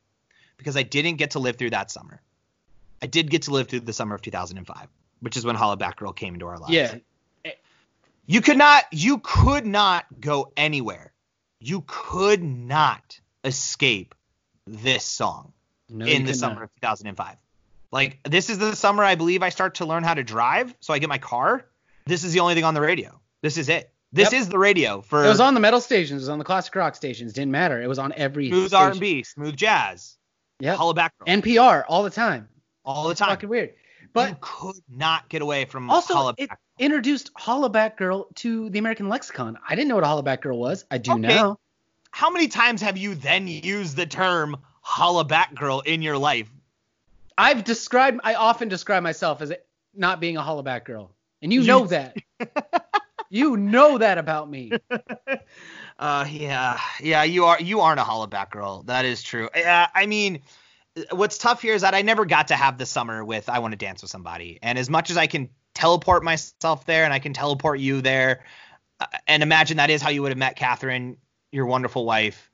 because 0.56 0.76
I 0.76 0.82
didn't 0.82 1.16
get 1.16 1.32
to 1.32 1.38
live 1.38 1.56
through 1.56 1.70
that 1.70 1.90
summer. 1.90 2.20
I 3.02 3.06
did 3.06 3.30
get 3.30 3.42
to 3.42 3.52
live 3.52 3.68
through 3.68 3.80
the 3.80 3.92
summer 3.92 4.14
of 4.14 4.22
2005, 4.22 4.88
which 5.20 5.36
is 5.36 5.44
when 5.44 5.56
Hollaback 5.56 5.96
Girl 5.96 6.12
came 6.12 6.34
into 6.34 6.46
our 6.46 6.58
lives. 6.58 6.72
Yeah. 6.72 6.94
You 8.30 8.40
could 8.42 8.58
not 8.58 8.84
you 8.92 9.18
could 9.18 9.66
not 9.66 10.06
go 10.20 10.52
anywhere. 10.56 11.12
You 11.58 11.82
could 11.86 12.42
not 12.44 13.18
escape 13.42 14.14
this 14.68 15.04
song 15.04 15.52
No, 15.88 16.06
in 16.06 16.24
the 16.24 16.34
summer 16.34 16.54
not. 16.54 16.62
of 16.64 16.70
2005. 16.76 17.36
Like 17.90 18.20
this 18.22 18.48
is 18.48 18.58
the 18.58 18.76
summer 18.76 19.02
I 19.02 19.16
believe 19.16 19.42
I 19.42 19.48
start 19.48 19.74
to 19.76 19.84
learn 19.84 20.04
how 20.04 20.14
to 20.14 20.22
drive, 20.22 20.72
so 20.78 20.94
I 20.94 21.00
get 21.00 21.08
my 21.08 21.18
car. 21.18 21.66
This 22.06 22.22
is 22.22 22.32
the 22.32 22.38
only 22.40 22.54
thing 22.54 22.62
on 22.62 22.74
the 22.74 22.80
radio. 22.80 23.20
This 23.42 23.56
is 23.58 23.68
it. 23.68 23.92
This 24.12 24.30
Yep. 24.32 24.40
is 24.42 24.48
the 24.48 24.58
radio 24.58 25.00
for 25.00 25.24
It 25.24 25.28
was 25.28 25.40
on 25.40 25.54
the 25.54 25.60
metal 25.60 25.80
stations. 25.80 26.22
It 26.22 26.26
was 26.26 26.28
on 26.28 26.38
the 26.38 26.44
classic 26.44 26.74
rock 26.76 26.94
stations. 26.94 27.32
Didn't 27.32 27.50
matter. 27.50 27.82
It 27.82 27.88
was 27.88 27.98
on 27.98 28.12
every 28.16 28.48
smooth 28.48 28.68
station. 28.68 28.86
R&B, 28.92 29.22
smooth 29.24 29.56
jazz, 29.56 30.16
Yeah. 30.60 30.76
Hollaback 30.76 31.10
NPR 31.26 31.84
all 31.88 32.04
the 32.04 32.10
time. 32.10 32.48
all 32.84 33.04
the 33.04 33.10
It's 33.10 33.18
time. 33.20 33.30
fucking 33.30 33.48
weird. 33.48 33.74
But 34.12 34.30
you 34.30 34.36
could 34.40 34.76
not 34.88 35.28
get 35.28 35.42
away 35.42 35.64
from 35.66 35.88
also, 35.90 36.14
Hollaback. 36.14 36.34
it 36.38 36.50
introduced 36.80 37.32
Hollaback 37.34 37.96
Girl 37.96 38.26
to 38.36 38.70
the 38.70 38.78
American 38.78 39.08
lexicon. 39.08 39.58
I 39.68 39.76
didn't 39.76 39.88
know 39.88 39.96
what 39.96 40.04
a 40.04 40.08
Hollaback 40.08 40.40
Girl 40.40 40.58
was. 40.58 40.84
I 40.90 40.98
do 40.98 41.12
Okay. 41.12 41.20
now. 41.20 41.58
How 42.10 42.30
many 42.30 42.48
times 42.48 42.82
have 42.82 42.96
you 42.96 43.14
then 43.14 43.46
used 43.46 43.96
the 43.96 44.06
term 44.06 44.56
Hollaback 44.84 45.54
Girl 45.54 45.80
in 45.80 46.02
your 46.02 46.18
life? 46.18 46.50
I've 47.38 47.62
described, 47.64 48.20
I 48.24 48.34
often 48.34 48.68
describe 48.68 49.02
myself 49.02 49.40
as 49.42 49.52
not 49.94 50.20
being 50.20 50.36
a 50.36 50.42
hollaback 50.42 50.84
girl, 50.84 51.14
and 51.42 51.52
you 51.52 51.62
know 51.62 51.86
that. 51.86 52.16
you 53.30 53.56
know 53.56 53.98
that 53.98 54.18
about 54.18 54.50
me. 54.50 54.72
Uh, 55.98 56.26
yeah, 56.30 56.80
yeah, 57.02 57.24
you 57.24 57.44
are 57.44 57.60
you 57.60 57.80
aren't 57.80 58.00
a 58.00 58.02
hollaback 58.02 58.48
girl. 58.48 58.84
That 58.84 59.04
is 59.04 59.22
true. 59.22 59.50
Yeah, 59.54 59.86
I 59.94 60.06
mean, 60.06 60.40
what's 61.10 61.36
tough 61.36 61.60
here 61.60 61.74
is 61.74 61.82
that 61.82 61.94
I 61.94 62.00
never 62.00 62.24
got 62.24 62.48
to 62.48 62.56
have 62.56 62.78
the 62.78 62.86
summer 62.86 63.22
with 63.22 63.50
I 63.50 63.58
want 63.58 63.72
to 63.72 63.76
dance 63.76 64.00
with 64.00 64.10
somebody, 64.10 64.58
and 64.62 64.78
as 64.78 64.88
much 64.88 65.10
as 65.10 65.18
I 65.18 65.26
can 65.26 65.50
teleport 65.74 66.24
myself 66.24 66.84
there 66.86 67.04
and 67.04 67.12
I 67.12 67.18
can 67.18 67.32
teleport 67.32 67.80
you 67.80 68.00
there, 68.00 68.44
uh, 69.00 69.06
and 69.26 69.42
imagine 69.42 69.78
that 69.78 69.90
is 69.90 70.02
how 70.02 70.10
you 70.10 70.22
would 70.22 70.30
have 70.30 70.38
met 70.38 70.56
Catherine, 70.56 71.16
your 71.52 71.66
wonderful 71.66 72.04
wife. 72.04 72.50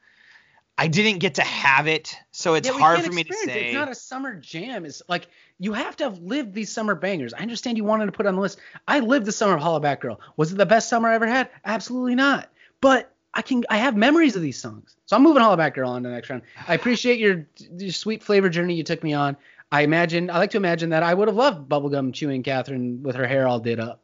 I 0.79 0.89
didn't 0.89 1.21
get 1.21 1.37
to 1.37 1.43
have 1.43 1.87
it, 1.87 2.15
so 2.33 2.55
it's 2.55 2.69
Yeah, 2.69 2.75
hard 2.75 3.01
for 3.01 3.13
me 3.13 3.25
to 3.25 3.33
say. 3.33 3.65
It's 3.65 3.75
not 3.75 3.91
a 3.91 3.95
summer 3.95 4.35
jam. 4.35 4.85
It's 4.85 5.01
like 5.09 5.29
you 5.59 5.73
have 5.73 5.97
to 5.97 6.05
have 6.05 6.19
lived 6.19 6.53
these 6.53 6.71
summer 6.71 6.95
bangers. 6.95 7.33
I 7.33 7.39
understand 7.39 7.79
you 7.79 7.85
wanted 7.85 8.07
to 8.07 8.13
put 8.13 8.27
on 8.27 8.35
the 8.35 8.41
list. 8.43 8.59
I 8.87 9.01
lived 9.01 9.25
the 9.25 9.33
summer 9.33 9.57
of 9.57 9.63
Hollaback 9.63 10.01
Girl. 10.01 10.21
Was 10.37 10.53
it 10.53 10.57
the 10.57 10.67
best 10.67 10.91
summer 10.91 11.09
I 11.09 11.15
ever 11.15 11.27
had? 11.27 11.49
Absolutely 11.65 12.15
not. 12.15 12.51
But 12.83 13.11
I 13.33 13.41
can 13.41 13.65
I 13.71 13.79
have 13.79 13.97
memories 13.97 14.37
of 14.37 14.43
these 14.43 14.61
songs. 14.61 14.97
So 15.07 15.17
I'm 15.17 15.23
moving 15.23 15.43
Hollaback 15.43 15.75
Girl 15.75 15.91
on 15.91 16.03
to 16.03 16.09
the 16.11 16.15
next 16.15 16.29
round. 16.29 16.43
I 16.69 16.75
appreciate 16.75 17.19
your, 17.19 17.47
your 17.79 17.93
sweet 17.93 18.23
flavor 18.23 18.51
journey 18.51 18.75
you 18.75 18.83
took 18.83 19.03
me 19.03 19.15
on. 19.15 19.37
I 19.71 19.83
imagine 19.83 20.31
I 20.31 20.39
like 20.39 20.51
to 20.51 20.57
imagine 20.57 20.91
that 20.91 21.03
I 21.03 21.13
would 21.13 21.29
have 21.29 21.37
loved 21.37 21.69
bubblegum 21.69 22.13
chewing 22.15 22.43
Catherine 22.43 23.03
with 23.03 23.17
her 23.17 23.27
hair 23.27 23.49
all 23.49 23.61
did 23.61 23.81
up. 23.81 24.03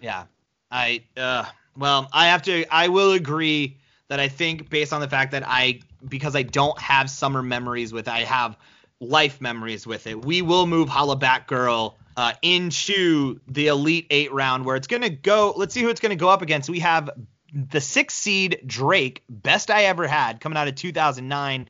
Yeah. 0.00 0.24
I 0.70 1.04
uh 1.16 1.44
well, 1.76 2.08
I 2.12 2.28
have 2.28 2.42
to 2.42 2.64
I 2.70 2.88
will 2.88 3.12
agree 3.12 3.78
that 4.08 4.20
I 4.20 4.28
think 4.28 4.68
based 4.68 4.92
on 4.92 5.00
the 5.00 5.08
fact 5.08 5.32
that 5.32 5.42
I 5.46 5.80
because 6.06 6.36
I 6.36 6.42
don't 6.42 6.78
have 6.78 7.08
summer 7.08 7.42
memories 7.42 7.92
with 7.92 8.08
it, 8.08 8.12
I 8.12 8.24
have 8.24 8.56
life 9.00 9.40
memories 9.40 9.86
with 9.86 10.06
it. 10.06 10.24
We 10.24 10.42
will 10.42 10.66
move 10.66 10.88
Hollaback 10.88 11.46
Girl 11.46 11.98
uh, 12.16 12.34
into 12.42 13.40
the 13.48 13.68
Elite 13.68 14.06
8 14.10 14.32
round 14.32 14.66
where 14.66 14.76
it's 14.76 14.86
going 14.86 15.02
to 15.02 15.10
go 15.10 15.54
let's 15.56 15.72
see 15.72 15.80
who 15.80 15.88
it's 15.88 16.00
going 16.00 16.10
to 16.10 16.16
go 16.16 16.28
up 16.28 16.42
against. 16.42 16.68
We 16.68 16.80
have 16.80 17.10
the 17.52 17.80
six 17.80 18.14
seed 18.14 18.62
Drake, 18.66 19.24
best 19.28 19.70
I 19.70 19.84
ever 19.84 20.06
had 20.06 20.40
coming 20.40 20.56
out 20.56 20.68
of 20.68 20.74
2009. 20.74 21.68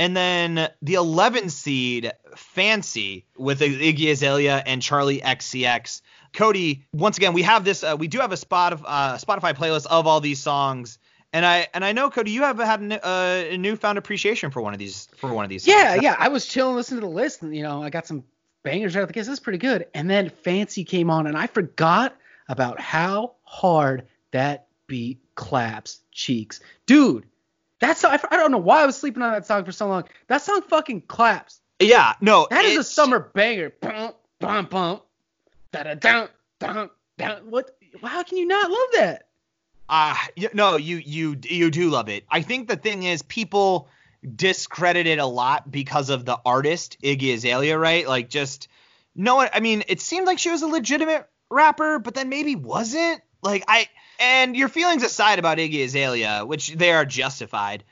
And 0.00 0.16
then 0.16 0.70
the 0.80 0.94
11 0.94 1.50
seed 1.50 2.10
Fancy 2.34 3.26
with 3.36 3.60
Iggy 3.60 4.10
Azalea 4.10 4.62
and 4.64 4.80
Charli 4.80 5.20
XCX. 5.22 6.00
Cody, 6.32 6.86
once 6.94 7.18
again, 7.18 7.34
we 7.34 7.42
have 7.42 7.66
this. 7.66 7.84
Uh, 7.84 7.96
we 7.98 8.08
do 8.08 8.18
have 8.18 8.32
a 8.32 8.36
spot 8.38 8.72
of 8.72 8.82
uh, 8.86 9.18
Spotify 9.18 9.54
playlist 9.54 9.84
of 9.90 10.06
all 10.06 10.22
these 10.22 10.38
songs, 10.38 10.98
and 11.34 11.44
I 11.44 11.68
and 11.74 11.84
I 11.84 11.92
know 11.92 12.08
Cody, 12.08 12.30
you 12.30 12.44
have 12.44 12.56
had 12.56 12.80
a, 12.80 13.06
uh, 13.06 13.44
a 13.50 13.58
newfound 13.58 13.98
appreciation 13.98 14.50
for 14.50 14.62
one 14.62 14.72
of 14.72 14.78
these 14.78 15.06
for 15.18 15.34
one 15.34 15.44
of 15.44 15.50
these. 15.50 15.66
Yeah, 15.66 15.90
songs. 15.90 16.02
yeah. 16.02 16.16
I 16.18 16.28
was 16.28 16.46
chilling, 16.46 16.76
listening 16.76 17.02
to 17.02 17.06
the 17.06 17.12
list, 17.12 17.42
and 17.42 17.54
you 17.54 17.62
know, 17.62 17.82
I 17.82 17.90
got 17.90 18.06
some 18.06 18.24
bangers 18.62 18.96
out 18.96 19.06
the 19.06 19.12
gate. 19.12 19.20
This 19.20 19.28
is 19.28 19.40
pretty 19.40 19.58
good. 19.58 19.86
And 19.92 20.08
then 20.08 20.30
Fancy 20.30 20.82
came 20.82 21.10
on, 21.10 21.26
and 21.26 21.36
I 21.36 21.46
forgot 21.46 22.16
about 22.48 22.80
how 22.80 23.34
hard 23.42 24.06
that 24.30 24.68
beat 24.86 25.20
claps 25.34 26.00
cheeks, 26.10 26.60
dude. 26.86 27.26
That's 27.80 28.04
I, 28.04 28.20
I 28.30 28.36
don't 28.36 28.52
know 28.52 28.58
why 28.58 28.82
I 28.82 28.86
was 28.86 28.96
sleeping 28.96 29.22
on 29.22 29.32
that 29.32 29.46
song 29.46 29.64
for 29.64 29.72
so 29.72 29.88
long. 29.88 30.04
That 30.28 30.42
song 30.42 30.62
fucking 30.62 31.02
claps. 31.02 31.60
yeah. 31.80 32.14
No, 32.20 32.46
That 32.50 32.64
is 32.64 32.78
a 32.78 32.84
summer 32.84 33.30
banger. 33.34 33.72
Bum, 33.80 34.12
bum, 34.38 34.66
bum. 34.66 35.00
Da 35.72 35.94
da. 35.94 36.26
What? 37.44 37.76
How 38.02 38.22
can 38.22 38.38
you 38.38 38.46
not 38.46 38.70
love 38.70 38.88
that? 38.94 39.26
Uh, 39.88 40.14
no, 40.52 40.76
you 40.76 40.98
you 40.98 41.36
you 41.42 41.70
do 41.70 41.90
love 41.90 42.08
it. 42.08 42.24
I 42.30 42.42
think 42.42 42.68
the 42.68 42.76
thing 42.76 43.02
is 43.02 43.22
people 43.22 43.88
discredit 44.36 45.06
it 45.06 45.18
a 45.18 45.26
lot 45.26 45.70
because 45.70 46.10
of 46.10 46.24
the 46.24 46.38
artist 46.44 46.98
Iggy 47.02 47.34
Azalea, 47.34 47.76
right? 47.78 48.06
Like 48.06 48.28
just 48.28 48.68
no 49.16 49.36
one. 49.36 49.48
I 49.52 49.60
mean, 49.60 49.82
it 49.88 50.00
seemed 50.00 50.26
like 50.26 50.38
she 50.38 50.50
was 50.50 50.62
a 50.62 50.66
legitimate 50.68 51.28
rapper, 51.50 51.98
but 51.98 52.14
then 52.14 52.28
maybe 52.28 52.54
wasn't. 52.54 53.20
Like 53.42 53.64
I 53.68 53.88
and 54.18 54.56
your 54.56 54.68
feelings 54.68 55.02
aside 55.02 55.38
about 55.38 55.58
Iggy 55.58 55.84
Azalea, 55.84 56.44
which 56.44 56.74
they 56.74 56.92
are 56.92 57.04
justified, 57.04 57.84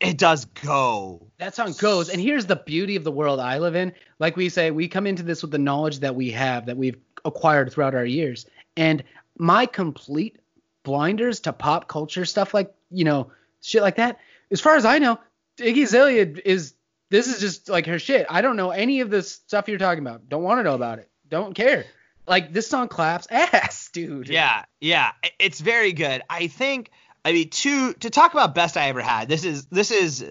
it 0.00 0.18
does 0.18 0.46
go. 0.46 1.26
That 1.38 1.54
song 1.54 1.74
goes, 1.78 2.08
and 2.08 2.20
here's 2.20 2.46
the 2.46 2.56
beauty 2.56 2.96
of 2.96 3.04
the 3.04 3.12
world 3.12 3.38
I 3.38 3.58
live 3.58 3.76
in. 3.76 3.92
Like 4.18 4.36
we 4.36 4.48
say, 4.48 4.70
we 4.70 4.88
come 4.88 5.06
into 5.06 5.22
this 5.22 5.42
with 5.42 5.50
the 5.50 5.58
knowledge 5.58 6.00
that 6.00 6.14
we 6.14 6.30
have, 6.32 6.66
that 6.66 6.76
we've 6.76 6.96
acquired 7.24 7.72
throughout 7.72 7.94
our 7.94 8.04
years. 8.04 8.46
And 8.76 9.04
my 9.36 9.66
complete 9.66 10.38
blinders 10.82 11.40
to 11.40 11.52
pop 11.52 11.86
culture 11.86 12.24
stuff, 12.24 12.54
like, 12.54 12.74
you 12.90 13.04
know, 13.04 13.30
shit 13.60 13.82
like 13.82 13.96
that, 13.96 14.18
as 14.50 14.60
far 14.60 14.76
as 14.76 14.84
I 14.84 14.98
know, 14.98 15.18
Iggy 15.58 15.84
Azalea 15.84 16.34
is, 16.44 16.74
this 17.10 17.26
is 17.26 17.40
just 17.40 17.68
like 17.68 17.86
her 17.86 17.98
shit. 17.98 18.26
I 18.28 18.40
don't 18.40 18.56
know 18.56 18.70
any 18.70 19.00
of 19.00 19.10
the 19.10 19.22
stuff 19.22 19.68
you're 19.68 19.78
talking 19.78 20.04
about. 20.04 20.28
Don't 20.28 20.42
want 20.42 20.58
to 20.58 20.62
know 20.62 20.74
about 20.74 20.98
it. 20.98 21.08
Don't 21.28 21.54
care. 21.54 21.84
Like, 22.26 22.52
this 22.52 22.68
song 22.68 22.88
claps 22.88 23.26
ass, 23.30 23.87
dude. 24.06 24.28
Yeah, 24.28 24.64
yeah, 24.80 25.12
it's 25.38 25.60
very 25.60 25.92
good. 25.92 26.22
I 26.28 26.46
think 26.48 26.90
I 27.24 27.32
mean 27.32 27.50
to 27.50 27.92
to 27.94 28.10
talk 28.10 28.32
about 28.32 28.54
best 28.54 28.76
I 28.76 28.88
ever 28.88 29.00
had. 29.00 29.28
This 29.28 29.44
is 29.44 29.66
this 29.66 29.90
is 29.90 30.24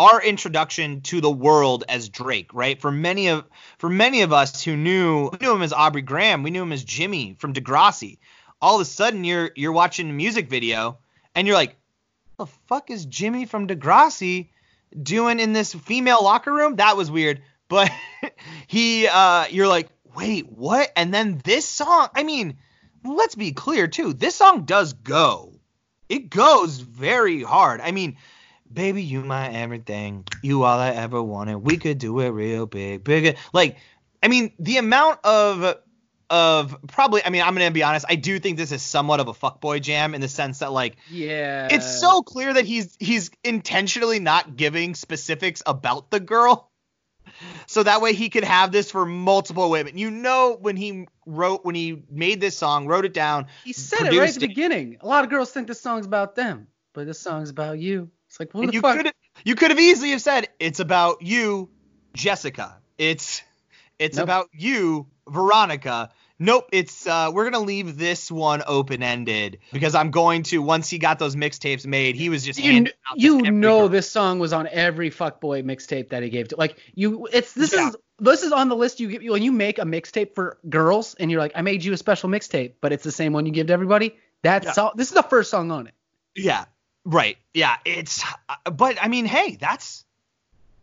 our 0.00 0.22
introduction 0.22 1.02
to 1.02 1.20
the 1.20 1.30
world 1.30 1.84
as 1.86 2.08
Drake, 2.08 2.54
right? 2.54 2.80
For 2.80 2.90
many 2.90 3.28
of 3.28 3.44
for 3.76 3.90
many 3.90 4.22
of 4.22 4.32
us 4.32 4.64
who 4.64 4.74
knew 4.74 5.28
we 5.30 5.38
knew 5.40 5.54
him 5.54 5.62
as 5.62 5.74
Aubrey 5.74 6.00
Graham, 6.00 6.42
we 6.42 6.50
knew 6.50 6.62
him 6.62 6.72
as 6.72 6.82
Jimmy 6.82 7.36
from 7.38 7.52
Degrassi. 7.52 8.18
All 8.62 8.76
of 8.76 8.80
a 8.80 8.86
sudden 8.86 9.24
you're 9.24 9.50
you're 9.54 9.72
watching 9.72 10.08
a 10.08 10.12
music 10.12 10.48
video 10.48 10.98
and 11.34 11.46
you're 11.46 11.56
like, 11.56 11.76
the 12.38 12.46
fuck 12.66 12.90
is 12.90 13.04
Jimmy 13.04 13.44
from 13.44 13.68
Degrassi 13.68 14.48
doing 15.00 15.38
in 15.38 15.52
this 15.52 15.74
female 15.74 16.24
locker 16.24 16.52
room? 16.52 16.76
That 16.76 16.96
was 16.96 17.10
weird. 17.10 17.42
But 17.68 17.90
he 18.66 19.06
uh 19.06 19.48
you're 19.50 19.68
like, 19.68 19.90
wait, 20.16 20.50
what? 20.50 20.90
And 20.96 21.12
then 21.12 21.42
this 21.44 21.66
song, 21.66 22.08
I 22.14 22.22
mean, 22.22 22.56
let's 23.04 23.34
be 23.34 23.52
clear 23.52 23.86
too. 23.88 24.12
This 24.12 24.34
song 24.34 24.64
does 24.64 24.92
go. 24.92 25.54
It 26.08 26.30
goes 26.30 26.78
very 26.80 27.42
hard. 27.42 27.80
I 27.80 27.92
mean, 27.92 28.16
baby, 28.72 29.02
you 29.02 29.22
my 29.22 29.48
everything. 29.50 30.24
You 30.42 30.64
all 30.64 30.78
I 30.78 30.90
ever 30.90 31.22
wanted. 31.22 31.58
We 31.58 31.76
could 31.76 31.98
do 31.98 32.18
it 32.20 32.30
real 32.30 32.66
big, 32.66 33.04
bigger. 33.04 33.34
Like, 33.52 33.76
I 34.22 34.28
mean, 34.28 34.52
the 34.58 34.78
amount 34.78 35.24
of 35.24 35.76
of 36.28 36.76
probably. 36.86 37.24
I 37.24 37.30
mean, 37.30 37.42
I'm 37.42 37.54
gonna 37.54 37.70
be 37.72 37.82
honest. 37.82 38.06
I 38.08 38.14
do 38.14 38.38
think 38.38 38.56
this 38.56 38.70
is 38.70 38.82
somewhat 38.82 39.18
of 39.20 39.28
a 39.28 39.32
fuckboy 39.32 39.82
jam 39.82 40.14
in 40.14 40.20
the 40.20 40.28
sense 40.28 40.60
that 40.60 40.72
like 40.72 40.96
Yeah. 41.10 41.68
it's 41.70 42.00
so 42.00 42.22
clear 42.22 42.52
that 42.52 42.64
he's 42.64 42.96
he's 43.00 43.30
intentionally 43.42 44.20
not 44.20 44.56
giving 44.56 44.94
specifics 44.94 45.62
about 45.66 46.10
the 46.10 46.20
girl. 46.20 46.69
So 47.66 47.82
that 47.82 48.00
way 48.00 48.12
he 48.12 48.28
could 48.28 48.44
have 48.44 48.72
this 48.72 48.90
for 48.90 49.06
multiple 49.06 49.70
women. 49.70 49.96
You 49.98 50.10
know 50.10 50.56
when 50.60 50.76
he 50.76 51.06
wrote 51.26 51.64
when 51.64 51.74
he 51.74 52.02
made 52.10 52.40
this 52.40 52.56
song, 52.56 52.86
wrote 52.86 53.04
it 53.04 53.14
down. 53.14 53.46
He 53.64 53.72
said 53.72 54.06
it 54.06 54.18
right 54.18 54.28
at 54.28 54.34
the 54.34 54.44
it. 54.44 54.48
beginning. 54.48 54.98
A 55.00 55.06
lot 55.06 55.24
of 55.24 55.30
girls 55.30 55.50
think 55.50 55.68
this 55.68 55.80
song's 55.80 56.06
about 56.06 56.34
them, 56.34 56.66
but 56.92 57.06
this 57.06 57.20
song's 57.20 57.50
about 57.50 57.78
you. 57.78 58.10
It's 58.28 58.38
like, 58.38 58.52
what 58.54 58.62
And 58.62 58.70
the 58.70 58.74
you 58.74 58.80
fuck? 58.80 58.96
could 58.96 59.12
you 59.44 59.54
could 59.54 59.70
have 59.70 59.80
easily 59.80 60.10
have 60.10 60.20
said 60.22 60.48
it's 60.58 60.80
about 60.80 61.22
you, 61.22 61.68
Jessica. 62.14 62.76
It's 62.98 63.42
it's 63.98 64.16
Nope. 64.16 64.24
about 64.24 64.48
you, 64.52 65.06
Veronica. 65.28 66.10
Nope, 66.42 66.70
it's 66.72 67.06
uh 67.06 67.30
we're 67.34 67.50
gonna 67.50 67.62
leave 67.64 67.98
this 67.98 68.30
one 68.30 68.62
open 68.66 69.02
ended 69.02 69.58
because 69.74 69.94
I'm 69.94 70.10
going 70.10 70.42
to 70.44 70.62
once 70.62 70.88
he 70.88 70.98
got 70.98 71.18
those 71.18 71.36
mixtapes 71.36 71.84
made, 71.86 72.16
he 72.16 72.30
was 72.30 72.42
just 72.44 72.58
you, 72.58 72.86
you 73.14 73.42
know 73.52 73.80
girl. 73.80 73.88
this 73.90 74.10
song 74.10 74.38
was 74.38 74.54
on 74.54 74.66
every 74.66 75.10
fuckboy 75.10 75.62
mixtape 75.64 76.08
that 76.08 76.22
he 76.22 76.30
gave 76.30 76.48
to 76.48 76.56
like 76.56 76.78
you 76.94 77.28
it's 77.30 77.52
this 77.52 77.74
Yeah. 77.74 77.88
is 77.90 77.96
this 78.18 78.42
is 78.42 78.52
on 78.52 78.70
the 78.70 78.76
list 78.76 79.00
you 79.00 79.08
give 79.08 79.22
you 79.22 79.32
when 79.32 79.42
you 79.42 79.52
make 79.52 79.78
a 79.78 79.82
mixtape 79.84 80.34
for 80.34 80.56
girls 80.68 81.14
and 81.20 81.30
you're 81.30 81.40
like 81.40 81.52
I 81.54 81.60
made 81.60 81.84
you 81.84 81.92
a 81.92 81.96
special 81.98 82.30
mixtape 82.30 82.72
but 82.80 82.92
it's 82.92 83.04
the 83.04 83.12
same 83.12 83.34
one 83.34 83.44
you 83.44 83.52
give 83.52 83.66
to 83.66 83.72
everybody 83.74 84.16
that's 84.42 84.78
Yeah. 84.78 84.84
all 84.84 84.92
this 84.96 85.08
is 85.08 85.14
the 85.14 85.22
first 85.22 85.50
song 85.50 85.70
on 85.70 85.88
it 85.88 85.94
Yeah, 86.34 86.64
right. 87.04 87.36
Yeah, 87.52 87.76
it's 87.84 88.24
uh, 88.48 88.70
but 88.70 88.96
I 89.02 89.08
mean, 89.08 89.26
hey, 89.26 89.56
that's 89.60 90.06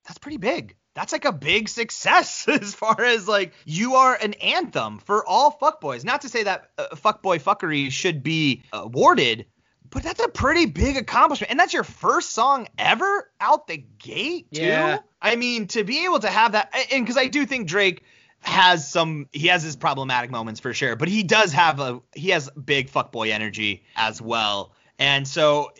that's 0.05 0.19
pretty 0.19 0.37
big. 0.37 0.75
That's 0.97 1.11
like 1.13 1.25
a 1.25 1.31
big 1.31 1.69
success 1.69 2.47
as 2.49 2.73
far 2.73 2.99
as 3.01 3.27
like 3.27 3.53
you 3.65 3.95
are 3.95 4.15
an 4.15 4.33
anthem 4.33 4.97
for 4.97 5.23
all 5.27 5.55
fuckboys. 5.61 6.03
Not 6.03 6.21
to 6.21 6.29
say 6.29 6.41
that 6.43 6.71
uh, 6.79 6.87
fuckboy 6.95 7.39
fuckery 7.39 7.91
should 7.91 8.23
be 8.23 8.63
awarded, 8.73 9.45
but 9.91 10.01
that's 10.01 10.19
a 10.23 10.27
pretty 10.27 10.65
big 10.65 10.97
accomplishment. 10.97 11.51
And 11.51 11.59
that's 11.59 11.71
your 11.73 11.83
first 11.83 12.31
song 12.31 12.67
ever 12.79 13.29
out 13.39 13.67
the 13.67 13.77
gate, 13.77 14.51
too. 14.51 14.63
Yeah. 14.63 14.97
I 15.21 15.35
mean, 15.35 15.67
to 15.67 15.83
be 15.83 16.05
able 16.05 16.17
to 16.19 16.29
have 16.29 16.53
that 16.53 16.73
and 16.91 17.05
because 17.05 17.15
I 17.17 17.27
do 17.27 17.45
think 17.45 17.67
Drake 17.67 18.03
has 18.39 18.89
some 18.89 19.27
he 19.31 19.47
has 19.49 19.61
his 19.61 19.75
problematic 19.75 20.31
moments 20.31 20.59
for 20.59 20.73
sure, 20.73 20.95
but 20.95 21.07
he 21.09 21.21
does 21.21 21.51
have 21.53 21.79
a 21.79 22.01
he 22.15 22.29
has 22.29 22.49
big 22.49 22.89
fuckboy 22.89 23.29
energy 23.29 23.83
as 23.95 24.19
well. 24.19 24.73
And 24.97 25.27
so 25.27 25.71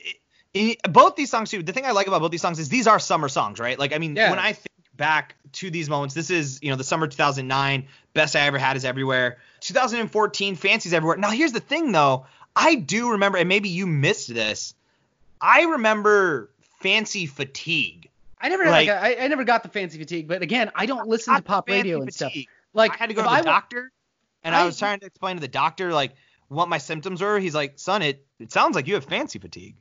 it, 0.53 0.77
it- 0.83 0.93
both 0.93 1.15
these 1.15 1.31
songs 1.31 1.49
too. 1.49 1.63
The 1.63 1.73
thing 1.73 1.85
I 1.85 1.91
like 1.91 2.05
about 2.07 2.21
both 2.21 2.29
these 2.31 2.41
songs 2.41 2.59
is 2.59 2.69
these 2.69 2.85
are 2.85 2.99
summer 2.99 3.29
songs, 3.29 3.59
right? 3.59 3.79
Like 3.79 3.93
I 3.93 3.97
mean, 3.97 4.15
Yeah. 4.15 4.29
when 4.29 4.37
I 4.39 4.53
think 4.53 4.67
back 4.97 5.35
to 5.53 5.71
these 5.71 5.89
moments, 5.89 6.13
this 6.13 6.29
is 6.29 6.59
you 6.61 6.69
know 6.69 6.75
the 6.75 6.83
summer 6.83 7.07
2009 7.07 7.87
best 8.13 8.35
I 8.35 8.41
ever 8.41 8.57
had 8.57 8.77
is 8.77 8.85
everywhere. 8.85 9.37
2014 9.61 10.55
fancies 10.55 10.93
everywhere. 10.93 11.17
Now 11.17 11.31
here's 11.31 11.53
the 11.53 11.59
thing 11.59 11.91
though, 11.91 12.25
I 12.55 12.75
do 12.75 13.11
remember, 13.11 13.37
and 13.37 13.47
maybe 13.47 13.69
you 13.69 13.87
missed 13.87 14.33
this. 14.33 14.73
I 15.39 15.63
remember 15.63 16.49
fancy 16.81 17.27
fatigue 17.27 18.07
I 18.39 18.49
never 18.49 18.65
like, 18.65 18.87
like 18.87 19.19
I, 19.19 19.23
I, 19.23 19.27
never 19.27 19.43
got 19.43 19.63
the 19.63 19.69
fancy 19.69 19.97
fatigue, 19.97 20.27
but 20.27 20.41
again, 20.41 20.71
I 20.75 20.85
don't 20.85 21.07
listen 21.07 21.35
to 21.35 21.41
pop 21.41 21.67
radio 21.67 22.01
and 22.01 22.13
stuff. 22.13 22.33
Like 22.73 22.93
I 22.93 22.97
had 22.97 23.09
to 23.09 23.15
go 23.15 23.23
to 23.23 23.27
the 23.27 23.33
I, 23.33 23.41
doctor, 23.41 23.91
and 24.43 24.53
I, 24.53 24.61
I, 24.61 24.65
was 24.65 24.77
trying 24.77 24.99
to 24.99 25.07
explain 25.07 25.37
to 25.37 25.41
the 25.41 25.47
doctor 25.47 25.91
like 25.91 26.13
what 26.47 26.69
my 26.69 26.77
symptoms 26.77 27.21
were. 27.21 27.39
He's 27.39 27.55
like, 27.55 27.79
"Son, 27.79 28.03
it 28.03 28.25
it 28.39 28.51
sounds 28.51 28.75
like 28.75 28.87
you 28.87 28.93
have 28.93 29.05
fancy 29.05 29.39
fatigue." 29.39 29.75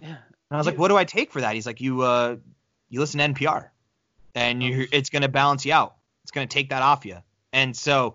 Yeah. 0.00 0.08
And 0.08 0.16
I 0.50 0.56
was 0.56 0.66
Dude. 0.66 0.74
like, 0.74 0.80
"What 0.80 0.88
do 0.88 0.96
I 0.96 1.04
take 1.04 1.30
for 1.30 1.42
that?" 1.42 1.54
He's 1.54 1.66
like, 1.66 1.80
"You 1.80 2.02
uh 2.02 2.36
you 2.88 2.98
listen 2.98 3.18
to 3.18 3.28
NPR, 3.28 3.68
and 4.34 4.62
you 4.62 4.82
oh. 4.82 4.86
it's 4.92 5.10
gonna 5.10 5.28
balance 5.28 5.64
you 5.64 5.72
out. 5.72 5.96
It's 6.22 6.30
gonna 6.30 6.46
take 6.46 6.70
that 6.70 6.82
off 6.82 7.04
you." 7.04 7.18
And 7.52 7.76
so 7.76 8.14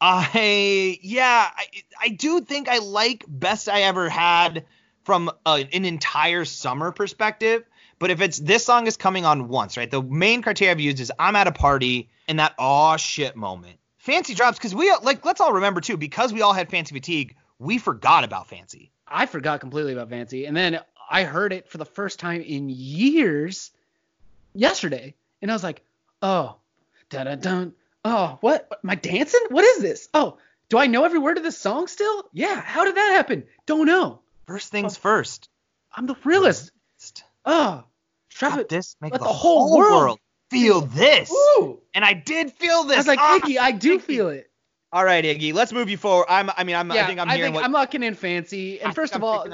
I 0.00 0.98
yeah, 1.02 1.50
I, 1.56 1.66
I 2.00 2.08
do 2.08 2.40
think 2.40 2.68
I 2.68 2.78
like 2.78 3.24
best 3.26 3.68
I 3.68 3.82
ever 3.82 4.08
had 4.08 4.66
from 5.04 5.30
a, 5.46 5.66
an 5.72 5.84
entire 5.84 6.44
summer 6.44 6.92
perspective. 6.92 7.64
But 7.98 8.10
if 8.10 8.20
it's 8.20 8.38
this 8.38 8.64
song 8.64 8.86
is 8.86 8.96
coming 8.96 9.24
on 9.24 9.48
once, 9.48 9.76
right? 9.76 9.90
The 9.90 10.02
main 10.02 10.42
criteria 10.42 10.72
I've 10.72 10.80
used 10.80 11.00
is 11.00 11.12
I'm 11.18 11.36
at 11.36 11.46
a 11.46 11.52
party 11.52 12.10
in 12.28 12.36
that 12.36 12.54
aw 12.58 12.96
shit 12.96 13.36
moment. 13.36 13.78
Fancy 13.98 14.34
drops 14.34 14.58
because 14.58 14.74
we 14.74 14.92
like 15.02 15.24
let's 15.24 15.40
all 15.40 15.54
remember 15.54 15.80
too 15.80 15.96
because 15.96 16.32
we 16.32 16.42
all 16.42 16.52
had 16.52 16.70
fancy 16.70 16.94
fatigue. 16.94 17.36
We 17.58 17.78
forgot 17.78 18.24
about 18.24 18.48
fancy. 18.48 18.90
I 19.06 19.26
forgot 19.26 19.60
completely 19.60 19.92
about 19.92 20.10
fancy, 20.10 20.46
and 20.46 20.56
then 20.56 20.80
I 21.08 21.24
heard 21.24 21.52
it 21.52 21.68
for 21.68 21.78
the 21.78 21.84
first 21.84 22.18
time 22.18 22.40
in 22.40 22.68
years 22.68 23.70
yesterday, 24.54 25.14
and 25.44 25.50
I 25.50 25.54
was 25.54 25.62
like, 25.62 25.82
oh, 26.22 26.56
da 27.10 27.24
da 27.24 27.34
dun. 27.34 27.74
Oh, 28.02 28.38
what? 28.40 28.66
Am 28.82 28.88
I 28.88 28.94
dancing? 28.94 29.42
What 29.50 29.62
is 29.62 29.82
this? 29.82 30.08
Oh, 30.14 30.38
do 30.70 30.78
I 30.78 30.86
know 30.86 31.04
every 31.04 31.18
word 31.18 31.36
of 31.36 31.42
this 31.42 31.58
song 31.58 31.86
still? 31.86 32.24
Yeah. 32.32 32.58
How 32.58 32.86
did 32.86 32.96
that 32.96 33.12
happen? 33.12 33.44
Don't 33.66 33.84
know. 33.84 34.20
First 34.46 34.70
things 34.70 34.96
oh, 34.96 35.00
first. 35.00 35.50
I'm 35.92 36.06
the 36.06 36.16
realist. 36.24 36.72
Oh, 37.44 37.84
Trap 38.30 38.70
this 38.70 38.96
make 39.02 39.12
the, 39.12 39.18
the, 39.18 39.24
whole, 39.26 39.68
whole 39.68 39.76
world. 39.76 39.92
world. 39.92 40.18
feel 40.50 40.80
this. 40.80 41.30
Ooh. 41.30 41.78
And 41.92 42.06
I 42.06 42.14
did 42.14 42.50
feel 42.52 42.84
this. 42.84 42.96
I 42.96 43.00
was 43.00 43.06
like, 43.06 43.18
ah, 43.20 43.40
Iggy, 43.42 43.58
I 43.58 43.72
do 43.72 43.98
Iggy. 43.98 44.02
feel 44.02 44.28
it. 44.30 44.50
All 44.94 45.04
right, 45.04 45.22
Iggy, 45.22 45.52
let's 45.52 45.74
move 45.74 45.90
you 45.90 45.98
forward. 45.98 46.24
I'm, 46.30 46.50
I 46.56 46.64
mean, 46.64 46.74
I'm, 46.74 46.90
yeah, 46.90 47.04
I 47.04 47.06
think 47.06 47.20
I'm 47.20 47.28
I 47.28 47.36
hearing 47.36 47.52
think 47.52 47.56
what, 47.56 47.66
I'm 47.66 47.72
locking 47.72 48.02
in 48.02 48.14
fancy. 48.14 48.80
And 48.80 48.92
I 48.92 48.94
first 48.94 49.14
of 49.14 49.22
all, 49.22 49.46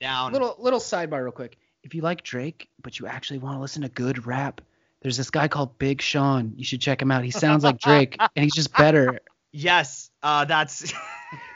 down. 0.00 0.32
Little, 0.32 0.56
little 0.58 0.80
sidebar, 0.80 1.22
real 1.22 1.32
quick. 1.32 1.58
If 1.82 1.94
you 1.94 2.00
like 2.00 2.22
Drake, 2.22 2.70
but 2.82 2.98
you 2.98 3.06
actually 3.06 3.40
want 3.40 3.56
to 3.56 3.60
listen 3.60 3.82
to 3.82 3.90
good 3.90 4.24
rap, 4.24 4.62
there's 5.02 5.16
this 5.16 5.30
guy 5.30 5.48
called 5.48 5.78
Big 5.78 6.02
Sean. 6.02 6.54
You 6.56 6.64
should 6.64 6.80
check 6.80 7.00
him 7.00 7.10
out. 7.10 7.24
He 7.24 7.30
sounds 7.30 7.64
like 7.64 7.78
Drake, 7.78 8.16
and 8.18 8.44
he's 8.44 8.54
just 8.54 8.76
better. 8.76 9.20
Yes, 9.50 10.10
uh, 10.22 10.44
that's 10.44 10.92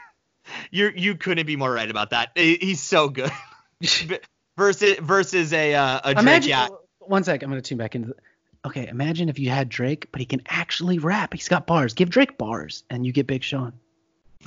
you. 0.71 0.91
You 0.95 1.13
couldn't 1.13 1.45
be 1.45 1.55
more 1.55 1.71
right 1.71 1.89
about 1.89 2.09
that. 2.09 2.31
He's 2.35 2.81
so 2.81 3.07
good. 3.07 3.31
versus 4.57 4.97
versus 4.97 5.53
a 5.53 5.75
uh, 5.75 5.99
a 6.03 6.13
Drake. 6.15 6.23
Imagine, 6.23 6.49
yeah. 6.49 6.67
One 7.01 7.23
sec, 7.23 7.43
I'm 7.43 7.49
gonna 7.49 7.61
tune 7.61 7.77
back 7.77 7.93
into. 7.93 8.07
The, 8.09 8.15
okay, 8.65 8.87
imagine 8.87 9.29
if 9.29 9.37
you 9.37 9.51
had 9.51 9.69
Drake, 9.69 10.07
but 10.11 10.19
he 10.19 10.25
can 10.25 10.41
actually 10.47 10.97
rap. 10.97 11.35
He's 11.35 11.47
got 11.47 11.67
bars. 11.67 11.93
Give 11.93 12.09
Drake 12.09 12.35
bars, 12.35 12.83
and 12.89 13.05
you 13.05 13.11
get 13.11 13.27
Big 13.27 13.43
Sean. 13.43 13.73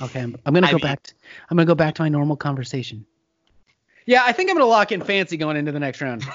Okay, 0.01 0.19
I'm, 0.19 0.35
I'm 0.45 0.53
gonna 0.53 0.67
I 0.67 0.71
go 0.71 0.75
mean, 0.75 0.83
back. 0.83 1.03
To, 1.03 1.13
I'm 1.49 1.55
gonna 1.55 1.65
go 1.65 1.75
back 1.75 1.95
to 1.95 2.01
my 2.01 2.09
normal 2.09 2.35
conversation. 2.35 3.05
Yeah, 4.05 4.23
I 4.25 4.33
think 4.33 4.49
I'm 4.49 4.57
gonna 4.57 4.65
lock 4.65 4.91
in 4.91 5.01
Fancy 5.01 5.37
going 5.37 5.55
into 5.55 5.71
the 5.71 5.79
next 5.79 6.01
round. 6.01 6.25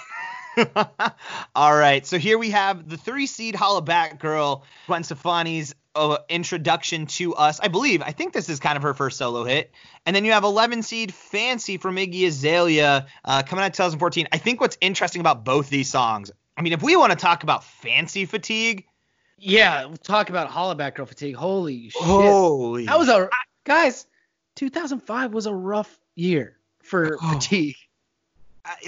All 1.54 1.75
right, 1.75 2.06
so 2.06 2.18
here 2.18 2.38
we 2.38 2.50
have 2.50 2.88
the 2.88 2.97
three 2.97 3.26
seed 3.26 3.54
Hollaback 3.54 4.18
Girl, 4.18 4.64
Gwen 4.87 5.02
Stefani's 5.02 5.75
uh, 5.94 6.18
introduction 6.28 7.07
to 7.07 7.35
us. 7.35 7.61
I 7.61 7.68
believe, 7.68 8.03
I 8.03 8.12
think 8.12 8.33
this 8.33 8.48
is 8.48 8.61
kind 8.61 8.76
of 8.76 8.83
her 8.83 8.94
first 8.94 9.18
solo 9.18 9.44
hit. 9.44 9.70
And 10.07 10.14
then 10.14 10.24
you 10.24 10.33
have 10.33 10.44
11 10.44 10.83
seed 10.83 11.12
Fancy 11.14 11.76
from 11.76 11.96
Iggy 11.96 12.26
Azalea 12.26 13.07
uh, 13.24 13.42
coming 13.42 13.64
out 13.64 13.74
2014. 13.74 14.29
I 14.33 14.38
think 14.38 14.61
what's 14.61 14.79
interesting 14.81 15.20
about 15.20 15.44
both 15.44 15.68
these 15.68 15.90
songs, 15.90 16.31
I 16.57 16.62
mean, 16.62 16.72
if 16.72 16.83
we 16.83 16.96
want 16.96 17.12
to 17.12 17.18
talk 17.18 17.42
about 17.42 17.64
fancy 17.64 18.26
fatigue. 18.26 18.85
Yeah, 19.38 19.87
we'll 19.87 19.96
talk 19.96 20.31
about 20.31 20.50
Hollaback 20.50 20.94
Girl 20.94 21.07
fatigue. 21.07 21.35
Holy 21.35 21.88
shit. 21.88 22.03
Holy. 22.03 22.87
That 22.87 22.98
was 22.98 23.09
a. 23.09 23.29
Guys, 23.64 24.07
2005 24.57 25.33
was 25.33 25.46
a 25.46 25.55
rough 25.55 25.98
year 26.14 26.59
for 26.83 27.16
oh. 27.20 27.33
fatigue 27.33 27.76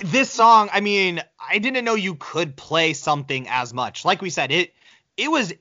this 0.03 0.31
song, 0.31 0.69
I 0.73 0.81
mean, 0.81 1.23
I 1.39 1.59
didn't 1.59 1.85
know 1.85 1.95
you 1.95 2.15
could 2.15 2.57
play 2.57 2.93
something 2.93 3.49
as 3.49 3.75
much. 3.75 4.05
Like 4.05 4.23
we 4.23 4.31
said, 4.31 4.53
it 4.53 4.73
it 5.17 5.31
was 5.31 5.53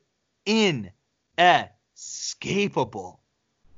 inescapable. 0.45 3.19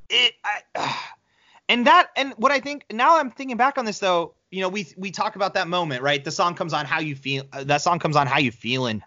It 0.10 0.34
I, 0.44 0.62
uh, 0.76 0.94
and 1.70 1.88
that 1.88 2.10
and 2.16 2.34
what 2.34 2.52
I 2.52 2.60
think 2.60 2.86
now 2.92 3.18
I'm 3.18 3.32
thinking 3.32 3.58
back 3.58 3.78
on 3.78 3.86
this 3.86 4.00
though, 4.00 4.34
you 4.52 4.62
know, 4.62 4.70
we 4.70 4.88
we 4.98 5.12
talk 5.12 5.36
about 5.36 5.54
that 5.56 5.68
moment, 5.68 6.02
right? 6.02 6.24
The 6.24 6.32
song 6.32 6.56
comes 6.56 6.74
on 6.74 6.86
how 6.86 7.00
you 7.00 7.16
feel 7.16 7.44
uh, 7.54 7.64
that 7.66 7.82
song 7.82 8.00
comes 8.00 8.16
on 8.16 8.28
how 8.28 8.40
you 8.40 8.52
feeling. 8.52 9.04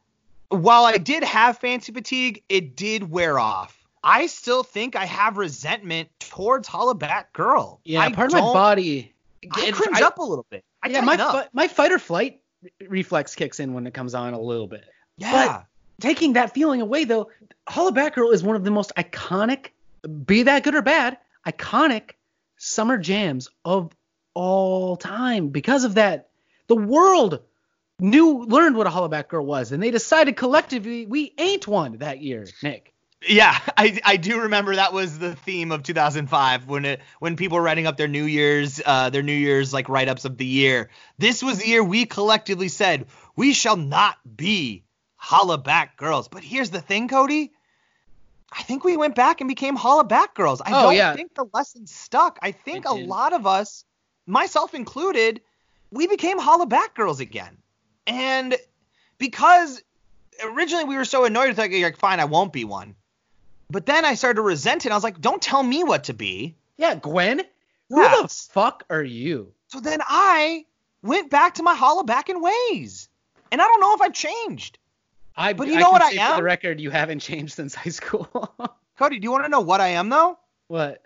While 0.49 0.85
I 0.85 0.97
did 0.97 1.25
have 1.25 1.59
fancy 1.59 1.93
fatigue, 1.93 2.43
it 2.49 2.75
did 2.75 3.11
wear 3.11 3.38
off. 3.38 3.75
I 4.03 4.29
still 4.29 4.62
think 4.62 4.97
I 4.97 5.05
have 5.05 5.37
resentment 5.37 6.09
towards 6.21 6.67
Hollaback 6.67 7.33
Girl. 7.35 7.81
Yeah, 7.85 8.01
I 8.01 8.12
part 8.12 8.29
of 8.29 8.35
my 8.35 8.41
body 8.41 9.12
I 9.53 9.71
cringe 9.73 10.01
I, 10.01 10.07
up 10.07 10.19
a 10.19 10.23
little 10.23 10.47
bit. 10.49 10.64
I 10.83 10.88
yeah, 10.88 11.01
my 11.01 11.17
fi- 11.17 11.49
my 11.53 11.69
fight 11.69 11.93
or 11.93 11.99
flight 11.99 12.41
reflex 12.87 13.35
kicks 13.35 13.61
in 13.61 13.75
when 13.75 13.87
it 13.87 13.95
comes 13.95 14.14
on 14.14 14.35
a 14.35 14.41
little 14.41 14.67
bit. 14.67 14.85
Yeah. 15.17 15.33
But 15.33 15.67
taking 16.01 16.35
that 16.35 16.55
feeling 16.55 16.81
away 16.81 17.05
though, 17.05 17.31
Hollaback 17.69 18.14
Girl 18.14 18.31
is 18.31 18.43
one 18.43 18.57
of 18.57 18.64
the 18.64 18.71
most 18.71 18.93
iconic, 18.97 19.69
be 20.25 20.45
that 20.45 20.62
good 20.64 20.75
or 20.75 20.83
bad, 20.83 21.19
iconic 21.47 22.12
summer 22.57 22.99
jams 22.99 23.49
of 23.64 23.93
all 24.35 24.97
time. 24.97 25.49
Because 25.49 25.85
of 25.85 25.95
that, 25.97 26.29
the 26.69 26.77
world 26.77 27.41
knew 28.01 28.45
learned 28.45 28.77
what 28.77 28.87
a 28.87 28.91
Hollaback 28.91 29.29
Girl 29.29 29.45
was, 29.45 29.73
and 29.73 29.83
they 29.83 29.91
decided 29.91 30.37
collectively 30.37 31.07
we 31.07 31.35
ain't 31.38 31.67
one 31.67 31.99
that 31.99 32.21
year, 32.21 32.47
Nick. 32.62 32.95
Yeah, 33.26 33.59
I, 33.76 33.98
I 34.04 34.16
do 34.16 34.42
remember 34.42 34.76
that 34.76 34.92
was 34.92 35.18
the 35.18 35.35
theme 35.35 35.72
of 35.72 35.83
2005 35.83 36.68
when 36.68 36.85
it 36.85 37.00
when 37.18 37.37
people 37.37 37.57
were 37.57 37.62
writing 37.62 37.87
up 37.87 37.96
their 37.96 38.09
New 38.09 38.24
Year's 38.24 38.81
uh, 38.85 39.11
their 39.11 39.22
New 39.22 39.33
Year's 39.33 39.72
like 39.72 39.88
write 39.88 40.09
ups 40.09 40.24
of 40.24 40.37
the 40.37 40.46
year. 40.46 40.90
This 41.18 41.42
was 41.42 41.59
the 41.59 41.68
year 41.68 41.83
we 41.83 42.07
collectively 42.07 42.68
said 42.68 43.07
we 43.37 43.52
shall 43.52 43.76
not 43.76 44.16
be 44.37 44.85
holla 45.16 45.59
back 45.59 45.96
girls. 45.96 46.28
But 46.28 46.42
here's 46.44 46.70
the 46.70 46.81
thing, 46.81 47.09
Cody. 47.09 47.52
I 48.50 48.62
think 48.62 48.83
we 48.83 48.96
went 48.96 49.14
back 49.14 49.40
and 49.42 49.48
became 49.48 49.76
holla 49.76 50.04
back 50.04 50.35
girls. 50.35 50.62
I 50.62 50.70
oh, 50.70 50.85
don't 50.85 50.94
yeah. 50.94 51.14
think 51.14 51.35
the 51.35 51.44
lesson 51.52 51.87
stuck. 51.87 52.38
I 52.40 52.52
think 52.52 52.87
a 52.87 52.94
lot 52.94 53.35
of 53.35 53.46
us, 53.46 53.85
myself 54.26 54.72
included, 54.72 55.42
we 55.90 56.07
became 56.07 56.38
holla 56.38 56.64
back 56.64 56.94
girls 56.94 57.20
again. 57.20 57.59
And 58.07 58.57
because 59.18 59.83
originally 60.42 60.85
we 60.85 60.96
were 60.96 61.04
so 61.04 61.24
annoyed 61.24 61.48
with 61.48 61.59
like, 61.59 61.72
like 61.72 61.98
fine, 61.98 62.20
I 62.20 62.24
won't 62.24 62.54
be 62.54 62.64
one. 62.64 62.94
But 63.70 63.87
then 63.87 64.04
I 64.04 64.14
started 64.14 64.37
to 64.37 64.42
resent 64.42 64.87
it. 64.87 64.92
I 64.92 64.94
was 64.94 65.04
like, 65.04 65.20
don't 65.20 65.42
tell 65.42 65.62
me 65.62 65.85
what 65.85 66.04
to 66.04 66.14
be. 66.14 66.57
Yeah, 66.76 66.94
Gwen. 66.94 67.42
Yeah. 67.90 68.16
Who 68.16 68.22
the 68.22 68.28
fuck 68.28 68.85
are 68.88 69.02
you? 69.02 69.52
So 69.68 69.81
then 69.81 70.00
I 70.07 70.64
went 71.02 71.31
back 71.31 71.54
to 71.54 71.62
my 71.62 71.74
hollabacking 71.74 72.40
ways. 72.40 73.09
And 73.50 73.61
I 73.61 73.64
don't 73.64 73.81
know 73.81 73.94
if 73.94 74.00
I've 74.00 74.12
changed. 74.12 74.78
I, 75.37 75.52
but 75.52 75.68
you 75.68 75.76
I 75.76 75.81
know 75.81 75.90
what 75.90 76.02
I 76.02 76.11
am? 76.11 76.33
For 76.33 76.37
the 76.38 76.42
record, 76.42 76.81
you 76.81 76.90
haven't 76.90 77.20
changed 77.20 77.54
since 77.54 77.74
high 77.74 77.90
school. 77.90 78.28
Cody, 78.98 79.18
do 79.18 79.24
you 79.24 79.31
want 79.31 79.44
to 79.44 79.48
know 79.48 79.61
what 79.61 79.81
I 79.81 79.88
am 79.88 80.09
though? 80.09 80.38
What? 80.66 81.02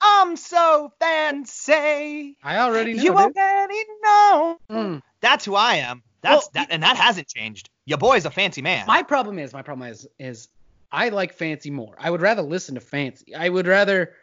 I'm 0.00 0.36
so 0.36 0.92
fancy. 1.00 2.36
I 2.42 2.58
already 2.58 2.94
know. 2.94 3.02
You 3.02 3.10
dude. 3.10 3.18
already 3.18 3.84
know. 4.02 4.58
Mm. 4.70 5.02
That's 5.20 5.44
who 5.44 5.54
I 5.54 5.76
am. 5.76 6.02
That's 6.20 6.46
well, 6.46 6.50
that, 6.54 6.68
and 6.70 6.82
that 6.82 6.96
hasn't 6.96 7.28
changed. 7.28 7.70
Your 7.86 7.98
boy's 7.98 8.24
a 8.24 8.30
fancy 8.30 8.60
man. 8.60 8.84
My 8.86 9.02
problem 9.02 9.38
is, 9.38 9.52
my 9.52 9.62
problem 9.62 9.88
is, 9.88 10.08
is 10.18 10.48
I 10.90 11.08
like 11.10 11.32
fancy 11.32 11.70
more. 11.70 11.96
I 11.98 12.10
would 12.10 12.20
rather 12.20 12.42
listen 12.42 12.74
to 12.76 12.80
fancy. 12.80 13.34
I 13.34 13.48
would 13.48 13.66
rather 13.66 14.14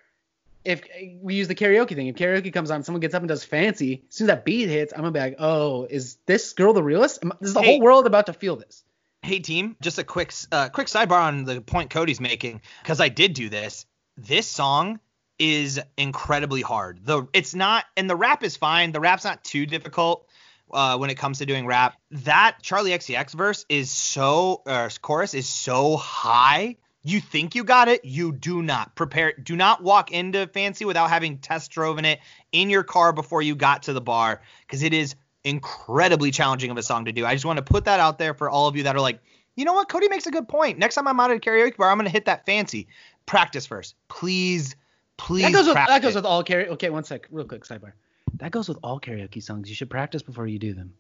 if 0.65 0.82
we 1.21 1.36
use 1.36 1.47
the 1.47 1.56
karaoke 1.56 1.95
thing. 1.95 2.08
If 2.08 2.15
karaoke 2.15 2.54
comes 2.54 2.71
on, 2.71 2.84
someone 2.84 3.02
gets 3.02 3.13
up 3.13 3.21
and 3.21 3.30
does 3.30 3.43
fancy. 3.43 4.04
As 4.10 4.15
soon 4.15 4.26
as 4.26 4.36
that 4.36 4.45
beat 4.45 4.69
hits, 4.69 4.93
I'm 4.93 4.99
gonna 4.99 5.12
be 5.12 5.19
like, 5.19 5.36
oh, 5.39 5.86
is 5.89 6.17
this 6.26 6.54
girl 6.54 6.73
the 6.73 6.84
realist? 6.84 7.23
Is 7.41 7.54
the 7.54 7.62
hey, 7.62 7.73
whole 7.73 7.82
world 7.82 8.08
about 8.08 8.28
to 8.28 8.34
feel 8.34 8.56
this? 8.56 8.84
Hey 9.21 9.39
team, 9.39 9.76
just 9.82 9.99
a 9.99 10.04
quick 10.04 10.34
uh, 10.52 10.69
quick 10.69 10.88
sidebar 10.88 11.21
on 11.21 11.43
the 11.45 11.62
point 11.62 11.89
Cody's 11.89 12.19
making 12.19 12.62
because 12.82 12.99
I 12.99 13.10
did 13.10 13.34
do 13.34 13.49
this. 13.49 13.86
This 14.17 14.47
song 14.47 14.99
is 15.39 15.80
incredibly 15.97 16.62
hard. 16.62 17.06
The 17.06 17.28
it's 17.34 17.56
not 17.56 17.86
and 17.97 18.10
the 18.10 18.15
rap 18.15 18.43
is 18.43 18.58
fine. 18.58 18.91
The 18.91 18.99
rap's 18.99 19.23
not 19.23 19.43
too 19.43 19.65
difficult 19.65 20.28
uh, 20.74 20.98
when 20.98 21.10
it 21.10 21.16
comes 21.16 21.38
to 21.38 21.46
doing 21.46 21.66
rap. 21.66 21.96
That 22.12 22.58
Charli 22.62 22.92
XCX 22.92 23.34
verse 23.34 23.66
is 23.70 23.92
so, 23.92 24.62
uh, 24.66 24.90
chorus 25.02 25.34
is 25.34 25.48
so 25.48 25.98
high. 25.98 26.78
You 27.04 27.20
think 27.20 27.56
you 27.56 27.64
got 27.64 27.90
it, 27.90 28.06
you 28.06 28.32
do 28.32 28.62
not. 28.62 28.96
Prepare, 28.96 29.34
do 29.34 29.56
not 29.56 29.84
walk 29.84 30.12
into 30.12 30.48
Fancy 30.48 30.86
without 30.86 31.10
having 31.10 31.38
test 31.38 31.72
driven 31.72 32.06
it 32.06 32.20
in 32.52 32.70
your 32.70 32.84
car 32.84 33.12
before 33.12 33.42
you 33.42 33.56
got 33.56 33.84
to 33.84 33.94
the 33.94 34.02
bar 34.02 34.42
because 34.66 34.84
it 34.84 34.94
is 34.94 35.16
incredibly 35.44 36.32
challenging 36.32 36.72
of 36.72 36.78
a 36.78 36.84
song 36.84 37.06
to 37.06 37.12
do. 37.12 37.26
I 37.26 37.34
just 37.34 37.46
want 37.46 37.58
to 37.58 37.64
put 37.64 37.86
that 37.86 38.00
out 38.00 38.18
there 38.18 38.34
for 38.34 38.50
all 38.50 38.68
of 38.68 38.76
you 38.76 38.84
that 38.84 38.96
are 38.96 39.02
like, 39.02 39.20
you 39.56 39.66
know 39.66 39.74
what, 39.74 39.90
Cody 39.90 40.08
makes 40.08 40.26
a 40.26 40.32
good 40.32 40.48
point. 40.48 40.80
Next 40.80 40.96
time 40.96 41.08
I'm 41.08 41.20
out 41.20 41.32
at 41.32 41.38
a 41.38 41.40
karaoke 41.40 41.78
bar, 41.78 41.92
I'm 41.92 41.98
gonna 41.98 42.10
hit 42.10 42.26
that 42.26 42.46
Fancy. 42.46 42.88
Practice 43.26 43.66
first, 43.66 43.96
please, 44.08 44.76
please. 45.18 45.44
That 45.44 45.54
goes 45.54 45.68
with 45.68 45.76
that 45.76 46.02
goes 46.02 46.16
with 46.16 46.26
all 46.26 46.44
karaoke. 46.44 46.70
Okay, 46.70 46.90
one 46.90 47.04
sec, 47.04 47.28
real 47.30 47.46
quick 47.46 47.66
sidebar. 47.66 47.94
That 48.38 48.52
goes 48.52 48.67
with 48.67 48.78
all 48.84 49.00
karaoke 49.00 49.41
songs. 49.41 49.69
You 49.69 49.76
should 49.76 49.89
practice 49.89 50.22
before 50.22 50.48
you 50.48 50.60
do 50.60 50.74
them. 50.74 50.93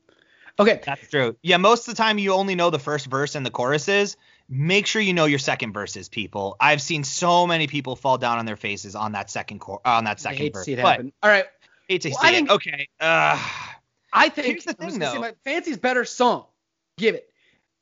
Okay. 0.59 0.81
That's 0.85 1.09
true. 1.09 1.35
Yeah, 1.41 1.57
most 1.57 1.87
of 1.87 1.95
the 1.95 1.97
time 2.01 2.19
you 2.19 2.33
only 2.33 2.53
know 2.55 2.69
the 2.69 2.77
first 2.79 3.07
verse 3.07 3.33
and 3.35 3.45
the 3.45 3.49
choruses. 3.49 4.17
Make 4.49 4.85
sure 4.85 5.01
you 5.01 5.13
know 5.13 5.25
your 5.25 5.39
second 5.39 5.73
verses, 5.73 6.09
people. 6.09 6.55
I've 6.59 6.81
seen 6.81 7.03
so 7.03 7.47
many 7.47 7.65
people 7.65 7.95
fall 7.95 8.17
down 8.19 8.37
on 8.37 8.45
their 8.45 8.55
faces 8.57 8.93
on 8.95 9.13
that 9.13 9.31
second 9.31 9.59
cor- 9.59 9.81
on 9.83 10.03
that 10.03 10.17
I 10.17 10.21
second 10.21 10.37
hate 10.37 10.53
to 10.53 10.59
see 10.63 10.73
it 10.73 10.79
happen. 10.79 11.11
All 11.23 11.29
right. 11.29 11.45
hate 11.87 12.01
to 12.01 12.09
Well, 12.09 12.19
see 12.19 12.27
I 12.27 12.31
it. 12.31 12.49
Okay. 12.49 12.87
Uh, 12.99 13.39
I 14.11 14.29
think 14.29 14.47
Here's 14.47 14.65
the 14.65 14.73
thing, 14.73 14.89
just 14.89 14.99
gonna 14.99 15.11
say 15.11 15.15
though. 15.17 15.21
my 15.21 15.33
Fancy's 15.43 15.77
better 15.77 16.05
song. 16.05 16.45
Give 16.99 17.15
it. 17.15 17.27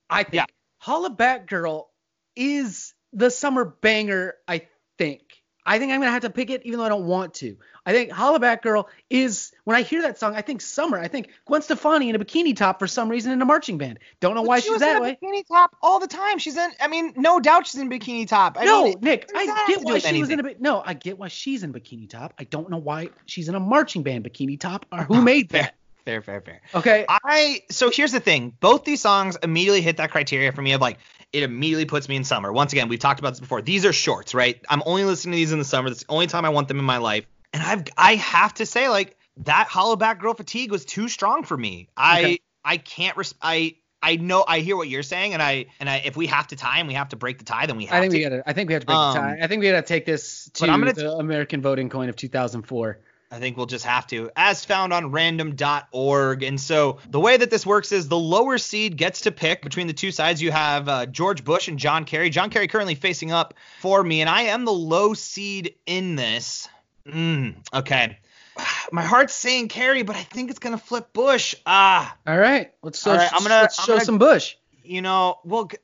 I 0.10 0.24
think 0.24 0.36
Yeah. 0.36 0.46
Hollaback 0.86 1.48
Girl 1.48 1.92
is 2.38 2.94
the 3.12 3.30
summer 3.30 3.66
banger, 3.66 4.36
I 4.48 4.68
think. 4.98 5.41
I 5.66 5.80
think 5.80 5.92
I'm 5.92 6.00
gonna 6.00 6.12
have 6.12 6.24
to 6.24 6.30
pick 6.30 6.50
it 6.50 6.66
even 6.66 6.80
though 6.80 6.86
I 6.86 6.90
don't 6.90 7.06
want 7.06 7.36
to. 7.36 7.58
I 7.86 7.94
think 7.94 8.12
Hollaback 8.12 8.62
Girl 8.62 8.88
is 9.10 9.52
when 9.64 9.76
I 9.76 9.82
hear 9.82 10.04
that 10.04 10.20
song, 10.20 10.36
I 10.36 10.42
think 10.42 10.62
summer. 10.62 11.00
I 11.00 11.08
think 11.08 11.30
Gwen 11.46 11.62
Stefani 11.62 12.10
in 12.10 12.16
a 12.16 12.20
bikini 12.20 12.56
top 12.56 12.80
for 12.80 12.88
some 12.88 13.10
reason 13.10 13.32
in 13.32 13.42
a 13.42 13.46
marching 13.46 13.78
band. 13.78 14.00
Don't 14.20 14.36
know 14.36 14.44
why 14.44 14.60
she 14.60 14.64
she's 14.64 14.72
was 14.74 14.80
that 14.82 14.98
in 14.98 14.98
a 14.98 15.02
way. 15.02 15.18
bikini 15.22 15.48
top 15.48 15.76
all 15.82 16.00
the 16.00 16.08
time. 16.08 16.38
She's 16.38 16.58
in. 16.58 16.70
I 16.80 16.88
mean, 16.88 17.14
no 17.16 17.40
doubt 17.40 17.68
she's 17.68 17.82
in 17.82 17.90
bikini 17.90 18.28
top. 18.28 18.58
I 18.60 18.66
no, 18.66 18.86
mean, 18.86 18.98
Nick, 19.02 19.30
what 19.32 19.46
does 19.46 19.48
that 19.48 19.66
I 19.68 19.74
get 19.74 19.84
why 19.84 20.00
she 20.00 20.20
was 20.20 20.30
in 20.30 20.40
a 20.40 20.44
anything? 20.44 20.62
no, 20.62 20.84
I 20.86 20.94
get 20.94 21.18
why 21.18 21.28
she's 21.28 21.64
in 21.64 21.74
bikini 21.74 22.10
top. 22.10 22.34
I 22.40 22.44
don't 22.44 22.70
know 22.70 22.78
why 22.78 23.10
she's 23.26 23.50
in 23.50 23.56
a 23.56 23.60
marching 23.60 24.04
band 24.04 24.26
bikini 24.26 24.60
top 24.60 24.86
or 24.92 25.04
who 25.04 25.16
oh, 25.16 25.22
made 25.22 25.50
that. 25.50 25.76
fair, 26.06 26.22
fair, 26.22 26.42
fair. 26.42 26.62
Okay, 26.74 27.06
I 27.08 27.62
so 27.70 27.90
here's 27.92 28.12
the 28.12 28.20
thing. 28.20 28.56
Both 28.60 28.84
these 28.84 29.02
songs 29.02 29.38
immediately 29.42 29.82
hit 29.82 29.98
that 29.98 30.12
criteria 30.12 30.52
for 30.52 30.62
me 30.62 30.74
of 30.74 30.82
like 30.82 30.98
it 31.34 31.44
immediately 31.44 31.86
puts 31.86 32.10
me 32.10 32.16
in 32.16 32.24
summer. 32.24 32.52
Once 32.52 32.74
again, 32.74 32.90
we've 32.90 33.00
talked 33.00 33.20
about 33.20 33.32
this 33.32 33.40
before. 33.40 33.62
These 33.62 33.86
are 33.86 33.94
shorts, 33.94 34.34
right? 34.34 34.60
I'm 34.70 34.84
only 34.86 35.06
listening 35.06 35.32
to 35.34 35.38
these 35.38 35.52
in 35.52 35.60
the 35.60 35.66
summer. 35.66 35.90
That's 35.90 36.02
the 36.04 36.12
only 36.12 36.28
time 36.28 36.46
I 36.46 36.50
want 36.50 36.68
them 36.68 36.80
in 36.80 36.86
my 36.86 36.98
life. 36.98 37.26
And 37.54 37.62
I've 37.64 37.84
I 37.98 38.16
have 38.16 38.54
to 38.56 38.66
say 38.66 38.90
like 38.90 39.18
that 39.38 39.68
Hollaback 39.70 40.20
Girl 40.20 40.34
Fatigue 40.34 40.72
was 40.72 40.86
too 40.86 41.08
strong 41.08 41.44
for 41.44 41.58
me. 41.58 41.88
I 41.96 42.20
Okay. 42.20 42.40
I 42.64 42.78
can't 42.78 43.18
res- 43.18 43.36
I 43.42 43.76
I 44.04 44.16
know 44.16 44.44
I 44.48 44.60
hear 44.60 44.76
what 44.76 44.88
you're 44.90 45.04
saying 45.04 45.34
and 45.34 45.42
I 45.42 45.68
and 45.80 45.90
I 45.90 45.98
if 46.06 46.16
we 46.18 46.28
have 46.28 46.48
to 46.48 46.56
tie 46.56 46.80
and 46.80 46.88
we 46.88 46.96
have 46.96 47.10
to 47.10 47.16
break 47.16 47.38
the 47.40 47.46
tie 47.46 47.66
then 47.66 47.78
we 47.78 47.86
have 47.86 47.98
I 47.98 48.02
think 48.02 48.12
to. 48.14 48.18
we 48.18 48.24
gotta. 48.24 48.44
I 48.46 48.54
think 48.54 48.68
we 48.70 48.74
have 48.74 48.82
to 48.82 48.86
break 48.88 48.98
Um, 48.98 49.14
the 49.14 49.20
tie. 49.22 49.40
I 49.42 49.48
think 49.48 49.62
we 49.62 49.70
gotta 49.70 49.82
take 49.86 50.06
this 50.06 50.50
to 50.56 50.68
I'm 50.68 50.80
gonna- 50.80 50.94
the 50.94 51.12
American 51.14 51.62
voting 51.62 51.90
coin 51.90 52.10
of 52.10 52.16
2004. 52.16 53.00
I 53.34 53.40
think 53.40 53.56
we'll 53.56 53.66
just 53.66 53.86
have 53.86 54.08
to, 54.08 54.30
as 54.36 54.66
found 54.66 54.92
on 54.92 55.12
random.org. 55.12 56.44
And 56.44 56.60
so 56.60 56.98
the 57.10 57.20
way 57.20 57.38
that 57.38 57.50
this 57.50 57.66
works 57.66 57.94
is 57.94 58.10
the 58.10 58.20
lower 58.20 58.58
seed 58.58 58.98
gets 58.98 59.22
to 59.22 59.32
pick 59.32 59.62
between 59.64 59.88
the 59.88 59.94
two 59.94 60.12
sides. 60.12 60.42
You 60.42 60.52
have 60.52 60.90
uh, 60.90 61.06
George 61.06 61.46
Bush 61.46 61.70
and 61.70 61.80
John 61.80 62.04
Kerry. 62.04 62.30
John 62.30 62.50
Kerry 62.50 62.68
currently 62.68 62.96
facing 62.96 63.32
up 63.32 63.54
for 63.80 64.04
me, 64.04 64.20
and 64.20 64.30
I 64.30 64.42
am 64.44 64.66
the 64.66 64.74
low 64.74 65.14
seed 65.14 65.76
in 65.86 66.18
this. 66.18 66.68
Mm, 67.08 67.56
okay. 67.74 68.18
My 68.92 69.04
heart's 69.04 69.34
saying 69.34 69.70
Kerry, 69.70 70.04
but 70.04 70.18
I 70.18 70.24
think 70.24 70.50
it's 70.50 70.60
gonna 70.60 70.78
flip 70.78 71.14
Bush. 71.14 71.56
Ah, 71.66 72.14
All 72.28 72.38
right, 72.38 72.74
let's 72.84 73.02
show, 73.02 73.16
right, 73.16 73.32
I'm 73.32 73.44
gonna- 73.44 73.62
let's 73.62 73.80
I'm 73.80 73.86
show 73.86 73.94
gonna- 73.94 74.06
some 74.06 74.18
Bush. 74.18 74.56
you 74.84 75.02
know, 75.02 75.40
well, 75.46 75.70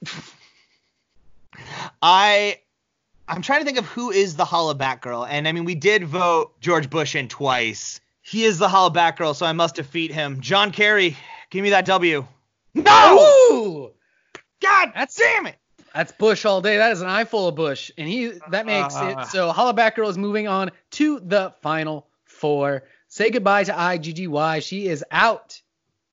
I 2.02 2.60
I'm 3.28 3.42
trying 3.42 3.60
to 3.60 3.66
think 3.66 3.78
of 3.78 3.86
who 3.86 4.12
is 4.12 4.36
the 4.36 4.46
Hollaback 4.46 5.02
girl, 5.02 5.26
and 5.26 5.48
I 5.48 5.52
mean 5.52 5.66
we 5.66 5.76
did 5.76 6.04
vote 6.06 6.60
George 6.62 6.90
Bush 6.90 7.16
in 7.16 7.28
twice. 7.28 8.00
He 8.22 8.44
is 8.44 8.58
the 8.60 8.68
Hollaback 8.68 9.18
girl, 9.18 9.34
so 9.34 9.46
I 9.46 9.54
must 9.54 9.76
defeat 9.76 10.12
him. 10.12 10.42
John 10.42 10.72
Kerry, 10.72 11.16
give 11.50 11.64
me 11.64 11.70
that 11.72 11.86
W. 11.86 12.26
No! 12.74 13.18
Ooh, 13.52 13.92
God 14.62 14.88
That's- 14.94 15.16
damn 15.16 15.48
it! 15.48 15.58
that's 15.94 16.12
Bush 16.12 16.46
all 16.46 16.62
day. 16.62 16.78
That 16.78 16.92
is 16.92 17.02
an 17.02 17.08
eye 17.10 17.24
full 17.24 17.48
of 17.48 17.56
Bush, 17.56 17.90
and 17.98 18.08
he 18.08 18.34
that 18.52 18.66
makes 18.66 18.96
Uh. 18.96 19.16
it 19.20 19.28
so. 19.28 19.52
Hollaback 19.52 19.96
Girl 19.96 20.10
is 20.10 20.18
moving 20.18 20.48
on 20.48 20.72
to 20.92 21.20
the 21.22 21.54
final 21.62 22.08
four. 22.26 22.84
Say 23.08 23.30
goodbye 23.32 23.64
to 23.64 23.72
IGGY. 23.74 24.62
She 24.64 24.88
is 24.88 25.04
out. 25.10 25.60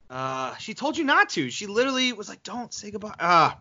Uh, 0.08 0.54
she 0.56 0.72
told 0.74 0.96
you 0.96 1.04
not 1.04 1.28
to. 1.30 1.50
She 1.50 1.66
literally 1.66 2.12
was 2.12 2.28
like, 2.28 2.42
"Don't 2.44 2.72
say 2.72 2.90
goodbye." 2.92 3.14
Ah. 3.20 3.58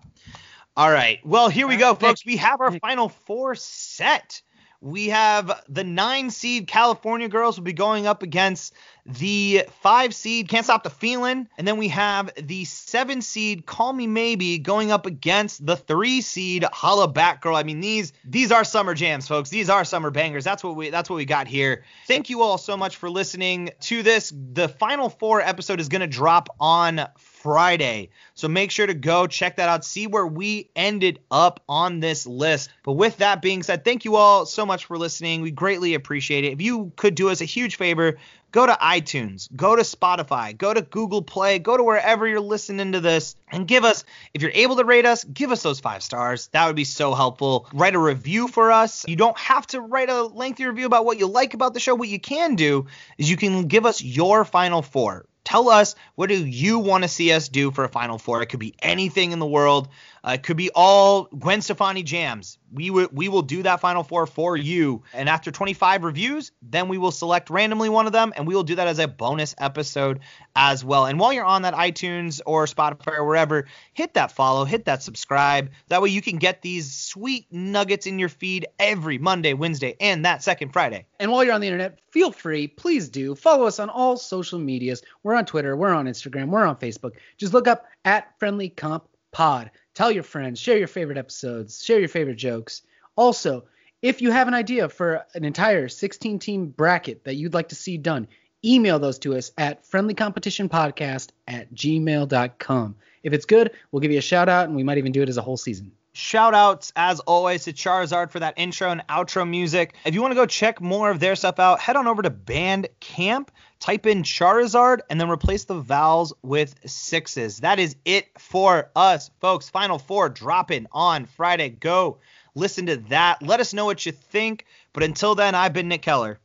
All 0.75 0.91
right. 0.91 1.19
Well, 1.23 1.49
here 1.49 1.67
we 1.67 1.77
go, 1.77 1.93
folks. 1.93 2.25
We 2.25 2.38
have 2.38 2.59
our 2.59 2.71
final 2.79 3.09
four 3.09 3.53
set. 3.53 4.41
We 4.81 5.09
have 5.09 5.63
the 5.69 5.83
nine 5.83 6.31
seed 6.31 6.67
California 6.67 7.29
girls 7.29 7.57
will 7.57 7.63
be 7.63 7.73
going 7.73 8.07
up 8.07 8.23
against 8.23 8.73
the 9.05 9.65
five 9.81 10.13
seed 10.15 10.47
Can't 10.47 10.65
Stop 10.65 10.83
the 10.83 10.89
Feeling, 10.89 11.47
and 11.57 11.67
then 11.67 11.77
we 11.77 11.89
have 11.89 12.31
the 12.35 12.65
seven 12.65 13.21
seed 13.21 13.65
Call 13.65 13.93
Me 13.93 14.07
Maybe 14.07 14.57
going 14.57 14.91
up 14.91 15.05
against 15.05 15.65
the 15.65 15.75
three 15.75 16.21
seed 16.21 16.63
Hollaback 16.63 17.41
Girl. 17.41 17.55
I 17.55 17.63
mean 17.63 17.81
these 17.81 18.13
these 18.23 18.51
are 18.51 18.63
summer 18.63 18.93
jams, 18.93 19.27
folks. 19.27 19.49
These 19.49 19.69
are 19.69 19.83
summer 19.83 20.09
bangers. 20.09 20.43
That's 20.43 20.63
what 20.63 20.75
we 20.75 20.89
that's 20.89 21.09
what 21.09 21.17
we 21.17 21.25
got 21.25 21.47
here. 21.47 21.83
Thank 22.07 22.29
you 22.29 22.41
all 22.41 22.57
so 22.57 22.77
much 22.77 22.95
for 22.95 23.09
listening 23.09 23.71
to 23.81 24.03
this. 24.03 24.33
The 24.53 24.69
final 24.69 25.09
four 25.09 25.41
episode 25.41 25.79
is 25.79 25.89
gonna 25.89 26.07
drop 26.07 26.49
on 26.59 27.05
Friday. 27.17 28.09
So 28.35 28.47
make 28.47 28.71
sure 28.71 28.87
to 28.87 28.93
go 28.93 29.27
check 29.27 29.57
that 29.57 29.67
out, 29.67 29.83
see 29.83 30.07
where 30.07 30.25
we 30.25 30.69
ended 30.77 31.19
up 31.29 31.61
on 31.67 31.99
this 31.99 32.25
list. 32.25 32.69
But 32.83 32.93
with 32.93 33.17
that 33.17 33.41
being 33.41 33.63
said, 33.63 33.83
thank 33.83 34.05
you 34.05 34.15
all 34.15 34.45
so 34.45 34.65
much 34.65 34.85
for 34.85 34.97
listening. 34.97 35.41
We 35.41 35.51
greatly 35.51 35.93
appreciate 35.93 36.45
it. 36.45 36.53
If 36.53 36.61
you 36.61 36.93
could 36.95 37.15
do 37.15 37.29
us 37.29 37.41
a 37.41 37.45
huge 37.45 37.75
favor, 37.75 38.17
go 38.53 38.65
to 38.65 38.71
iTunes, 38.73 39.53
go 39.53 39.75
to 39.75 39.81
Spotify, 39.81 40.57
go 40.57 40.73
to 40.73 40.81
Google 40.81 41.21
Play, 41.21 41.59
go 41.59 41.75
to 41.75 41.83
wherever 41.83 42.25
you're 42.25 42.39
listening 42.39 42.93
to 42.93 43.01
this 43.01 43.35
and 43.51 43.67
give 43.67 43.83
us, 43.83 44.05
if 44.33 44.41
you're 44.41 44.51
able 44.53 44.77
to 44.77 44.85
rate 44.85 45.05
us, 45.05 45.25
give 45.25 45.51
us 45.51 45.63
those 45.63 45.81
five 45.81 46.01
stars. 46.03 46.47
That 46.53 46.67
would 46.67 46.75
be 46.75 46.85
so 46.85 47.13
helpful. 47.13 47.67
Write 47.73 47.95
a 47.95 47.99
review 47.99 48.47
for 48.47 48.71
us. 48.71 49.05
You 49.07 49.17
don't 49.17 49.37
have 49.37 49.67
to 49.67 49.81
write 49.81 50.09
a 50.09 50.21
lengthy 50.23 50.65
review 50.65 50.85
about 50.85 51.03
what 51.03 51.19
you 51.19 51.27
like 51.27 51.53
about 51.53 51.73
the 51.73 51.79
show. 51.79 51.95
What 51.95 52.07
you 52.07 52.19
can 52.19 52.55
do 52.55 52.85
is 53.17 53.29
you 53.29 53.37
can 53.37 53.67
give 53.67 53.85
us 53.85 54.01
your 54.01 54.45
final 54.45 54.83
four. 54.83 55.25
Tell 55.43 55.69
us 55.69 55.95
what 56.15 56.29
do 56.29 56.45
you 56.45 56.79
want 56.79 57.03
to 57.03 57.08
see 57.10 57.34
us 57.34 57.49
do 57.49 57.71
for 57.71 57.84
a 57.84 57.89
Final 57.89 58.17
Four. 58.17 58.41
It 58.41 58.47
could 58.47 58.62
be 58.62 58.75
anything 58.82 59.34
in 59.34 59.39
the 59.39 59.45
world. 59.45 59.89
Uh, 60.25 60.32
it 60.36 60.43
could 60.43 60.56
be 60.56 60.69
all 60.73 61.25
Gwen 61.38 61.62
Stefani 61.62 62.01
jams. 62.01 62.58
We 62.71 62.89
will 62.89 63.10
we 63.12 63.27
will 63.27 63.41
do 63.41 63.63
that 63.63 63.82
Final 63.82 64.03
Four 64.03 64.25
for 64.25 64.56
you. 64.56 65.03
And 65.13 65.27
after 65.27 65.51
25 65.51 66.06
reviews, 66.06 66.53
then 66.62 66.88
we 66.88 66.97
will 66.97 67.12
select 67.12 67.49
randomly 67.49 67.89
one 67.89 68.06
of 68.06 68.13
them, 68.13 68.32
and 68.36 68.47
we 68.47 68.56
will 68.56 68.63
do 68.63 68.75
that 68.75 68.88
as 68.88 68.99
a 68.99 69.08
bonus 69.08 69.53
episode 69.58 70.21
as 70.56 70.86
well. 70.86 71.06
And 71.06 71.19
while 71.19 71.34
you're 71.34 71.43
on 71.43 71.63
that 71.63 71.73
iTunes 71.73 72.39
or 72.45 72.65
Spotify 72.65 73.17
or 73.17 73.25
wherever, 73.25 73.67
hit 73.93 74.13
that 74.13 74.32
follow, 74.32 74.63
hit 74.63 74.86
that 74.86 75.03
subscribe. 75.03 75.71
That 75.89 76.01
way 76.01 76.10
you 76.10 76.21
can 76.21 76.38
get 76.38 76.62
these 76.62 76.93
sweet 76.93 77.47
nuggets 77.51 78.08
in 78.08 78.17
your 78.17 78.29
feed 78.29 78.67
every 78.79 79.17
Monday, 79.17 79.53
Wednesday, 79.53 79.97
and 79.99 80.23
that 80.23 80.41
second 80.41 80.71
Friday. 80.71 81.06
And 81.19 81.32
while 81.32 81.43
you're 81.43 81.53
on 81.53 81.62
the 81.62 81.67
internet, 81.67 81.99
feel 82.13 82.32
free, 82.32 82.67
please 82.67 83.10
do 83.10 83.34
follow 83.34 83.65
us 83.65 83.80
on 83.80 83.89
all 83.89 84.15
social 84.17 84.60
medias. 84.60 85.02
We're 85.23 85.34
on 85.34 85.45
Twitter, 85.45 85.76
we're 85.76 85.93
on 85.93 86.06
Instagram, 86.06 86.49
we're 86.49 86.63
on 86.63 86.76
Facebook. 86.76 87.13
Just 87.38 87.54
look 87.54 87.67
up 87.67 87.88
at 88.06 88.38
Friendly 88.38 88.69
Comp 88.69 89.08
Pod. 89.32 89.71
Tell 89.95 90.12
your 90.12 90.21
friends, 90.21 90.60
share 90.60 90.78
your 90.78 90.88
favorite 90.88 91.17
episodes, 91.17 91.84
share 91.84 91.99
your 91.99 92.08
favorite 92.08 92.36
jokes. 92.36 92.84
Also, 93.15 93.63
if 94.04 94.21
you 94.21 94.30
have 94.30 94.47
an 94.47 94.54
idea 94.54 94.89
for 94.89 95.26
an 95.34 95.43
entire 95.43 95.89
16 95.89 96.38
team 96.38 96.67
bracket 96.67 97.23
that 97.23 97.34
you'd 97.34 97.56
like 97.56 97.69
to 97.69 97.76
see 97.76 97.97
done, 97.97 98.28
email 98.63 98.99
those 98.99 99.17
to 99.19 99.36
us 99.36 99.52
at 99.58 99.84
friendlycompetitionpodcast 99.84 101.30
at 101.47 101.73
gmail.com. 101.73 102.95
If 103.23 103.34
it's 103.34 103.45
good, 103.45 103.71
we'll 103.91 104.02
give 104.02 104.12
you 104.12 104.19
a 104.19 104.21
shout 104.21 104.49
out 104.49 104.67
and 104.67 104.76
we 104.76 104.84
might 104.84 104.99
even 104.99 105.13
do 105.13 105.23
it 105.23 105.30
as 105.30 105.38
a 105.38 105.41
whole 105.41 105.58
season. 105.58 105.91
Shout 106.15 106.54
outs 106.54 106.93
as 106.95 107.19
always 107.21 107.63
to 107.63 107.73
Charizard 107.73 108.30
for 108.30 108.39
that 108.39 108.54
intro 108.56 108.91
and 108.91 109.02
outro 109.10 109.49
music. 109.49 109.95
If 110.06 110.13
you 110.13 110.21
want 110.21 110.32
to 110.32 110.36
go 110.36 110.45
check 110.45 110.80
more 110.80 111.10
of 111.10 111.19
their 111.19 111.36
stuff 111.36 111.58
out, 111.58 111.80
head 111.80 111.95
on 111.95 112.08
over 112.08 112.21
to 112.21 112.30
Bandcamp, 112.30 113.47
type 113.80 114.06
in 114.06 114.21
Charizard, 114.21 114.99
and 115.10 115.19
then 115.19 115.28
replace 115.28 115.63
the 115.63 115.80
vowels 115.80 116.32
with 116.43 116.76
sixes. 116.86 117.62
That 117.62 117.80
is 117.80 117.95
it 118.06 118.28
for 118.38 118.91
us, 118.95 119.32
folks. 119.41 119.71
Final 119.71 119.97
four 119.97 120.30
dropping 120.30 120.86
on 120.91 121.26
Friday. 121.26 121.69
Go 121.69 122.19
listen 122.54 122.86
to 122.86 122.97
that. 123.10 123.41
Let 123.41 123.60
us 123.60 123.73
know 123.73 123.86
what 123.86 124.06
you 124.06 124.12
think. 124.12 124.67
But 124.93 125.02
until 125.02 125.34
then, 125.34 125.56
I've 125.56 125.73
been 125.73 125.88
Nick 125.88 126.04
Keller. 126.04 126.39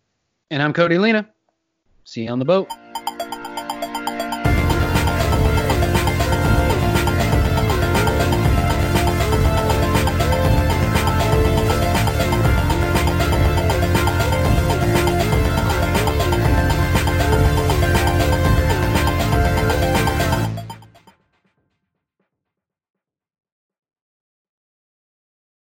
And 0.51 0.63
I'm 0.63 0.73
Cody 0.73 0.97
Lena. 0.97 1.29
See 2.05 2.23
you 2.23 2.31
on 2.31 2.39
the 2.39 2.47
boat. 2.47 2.69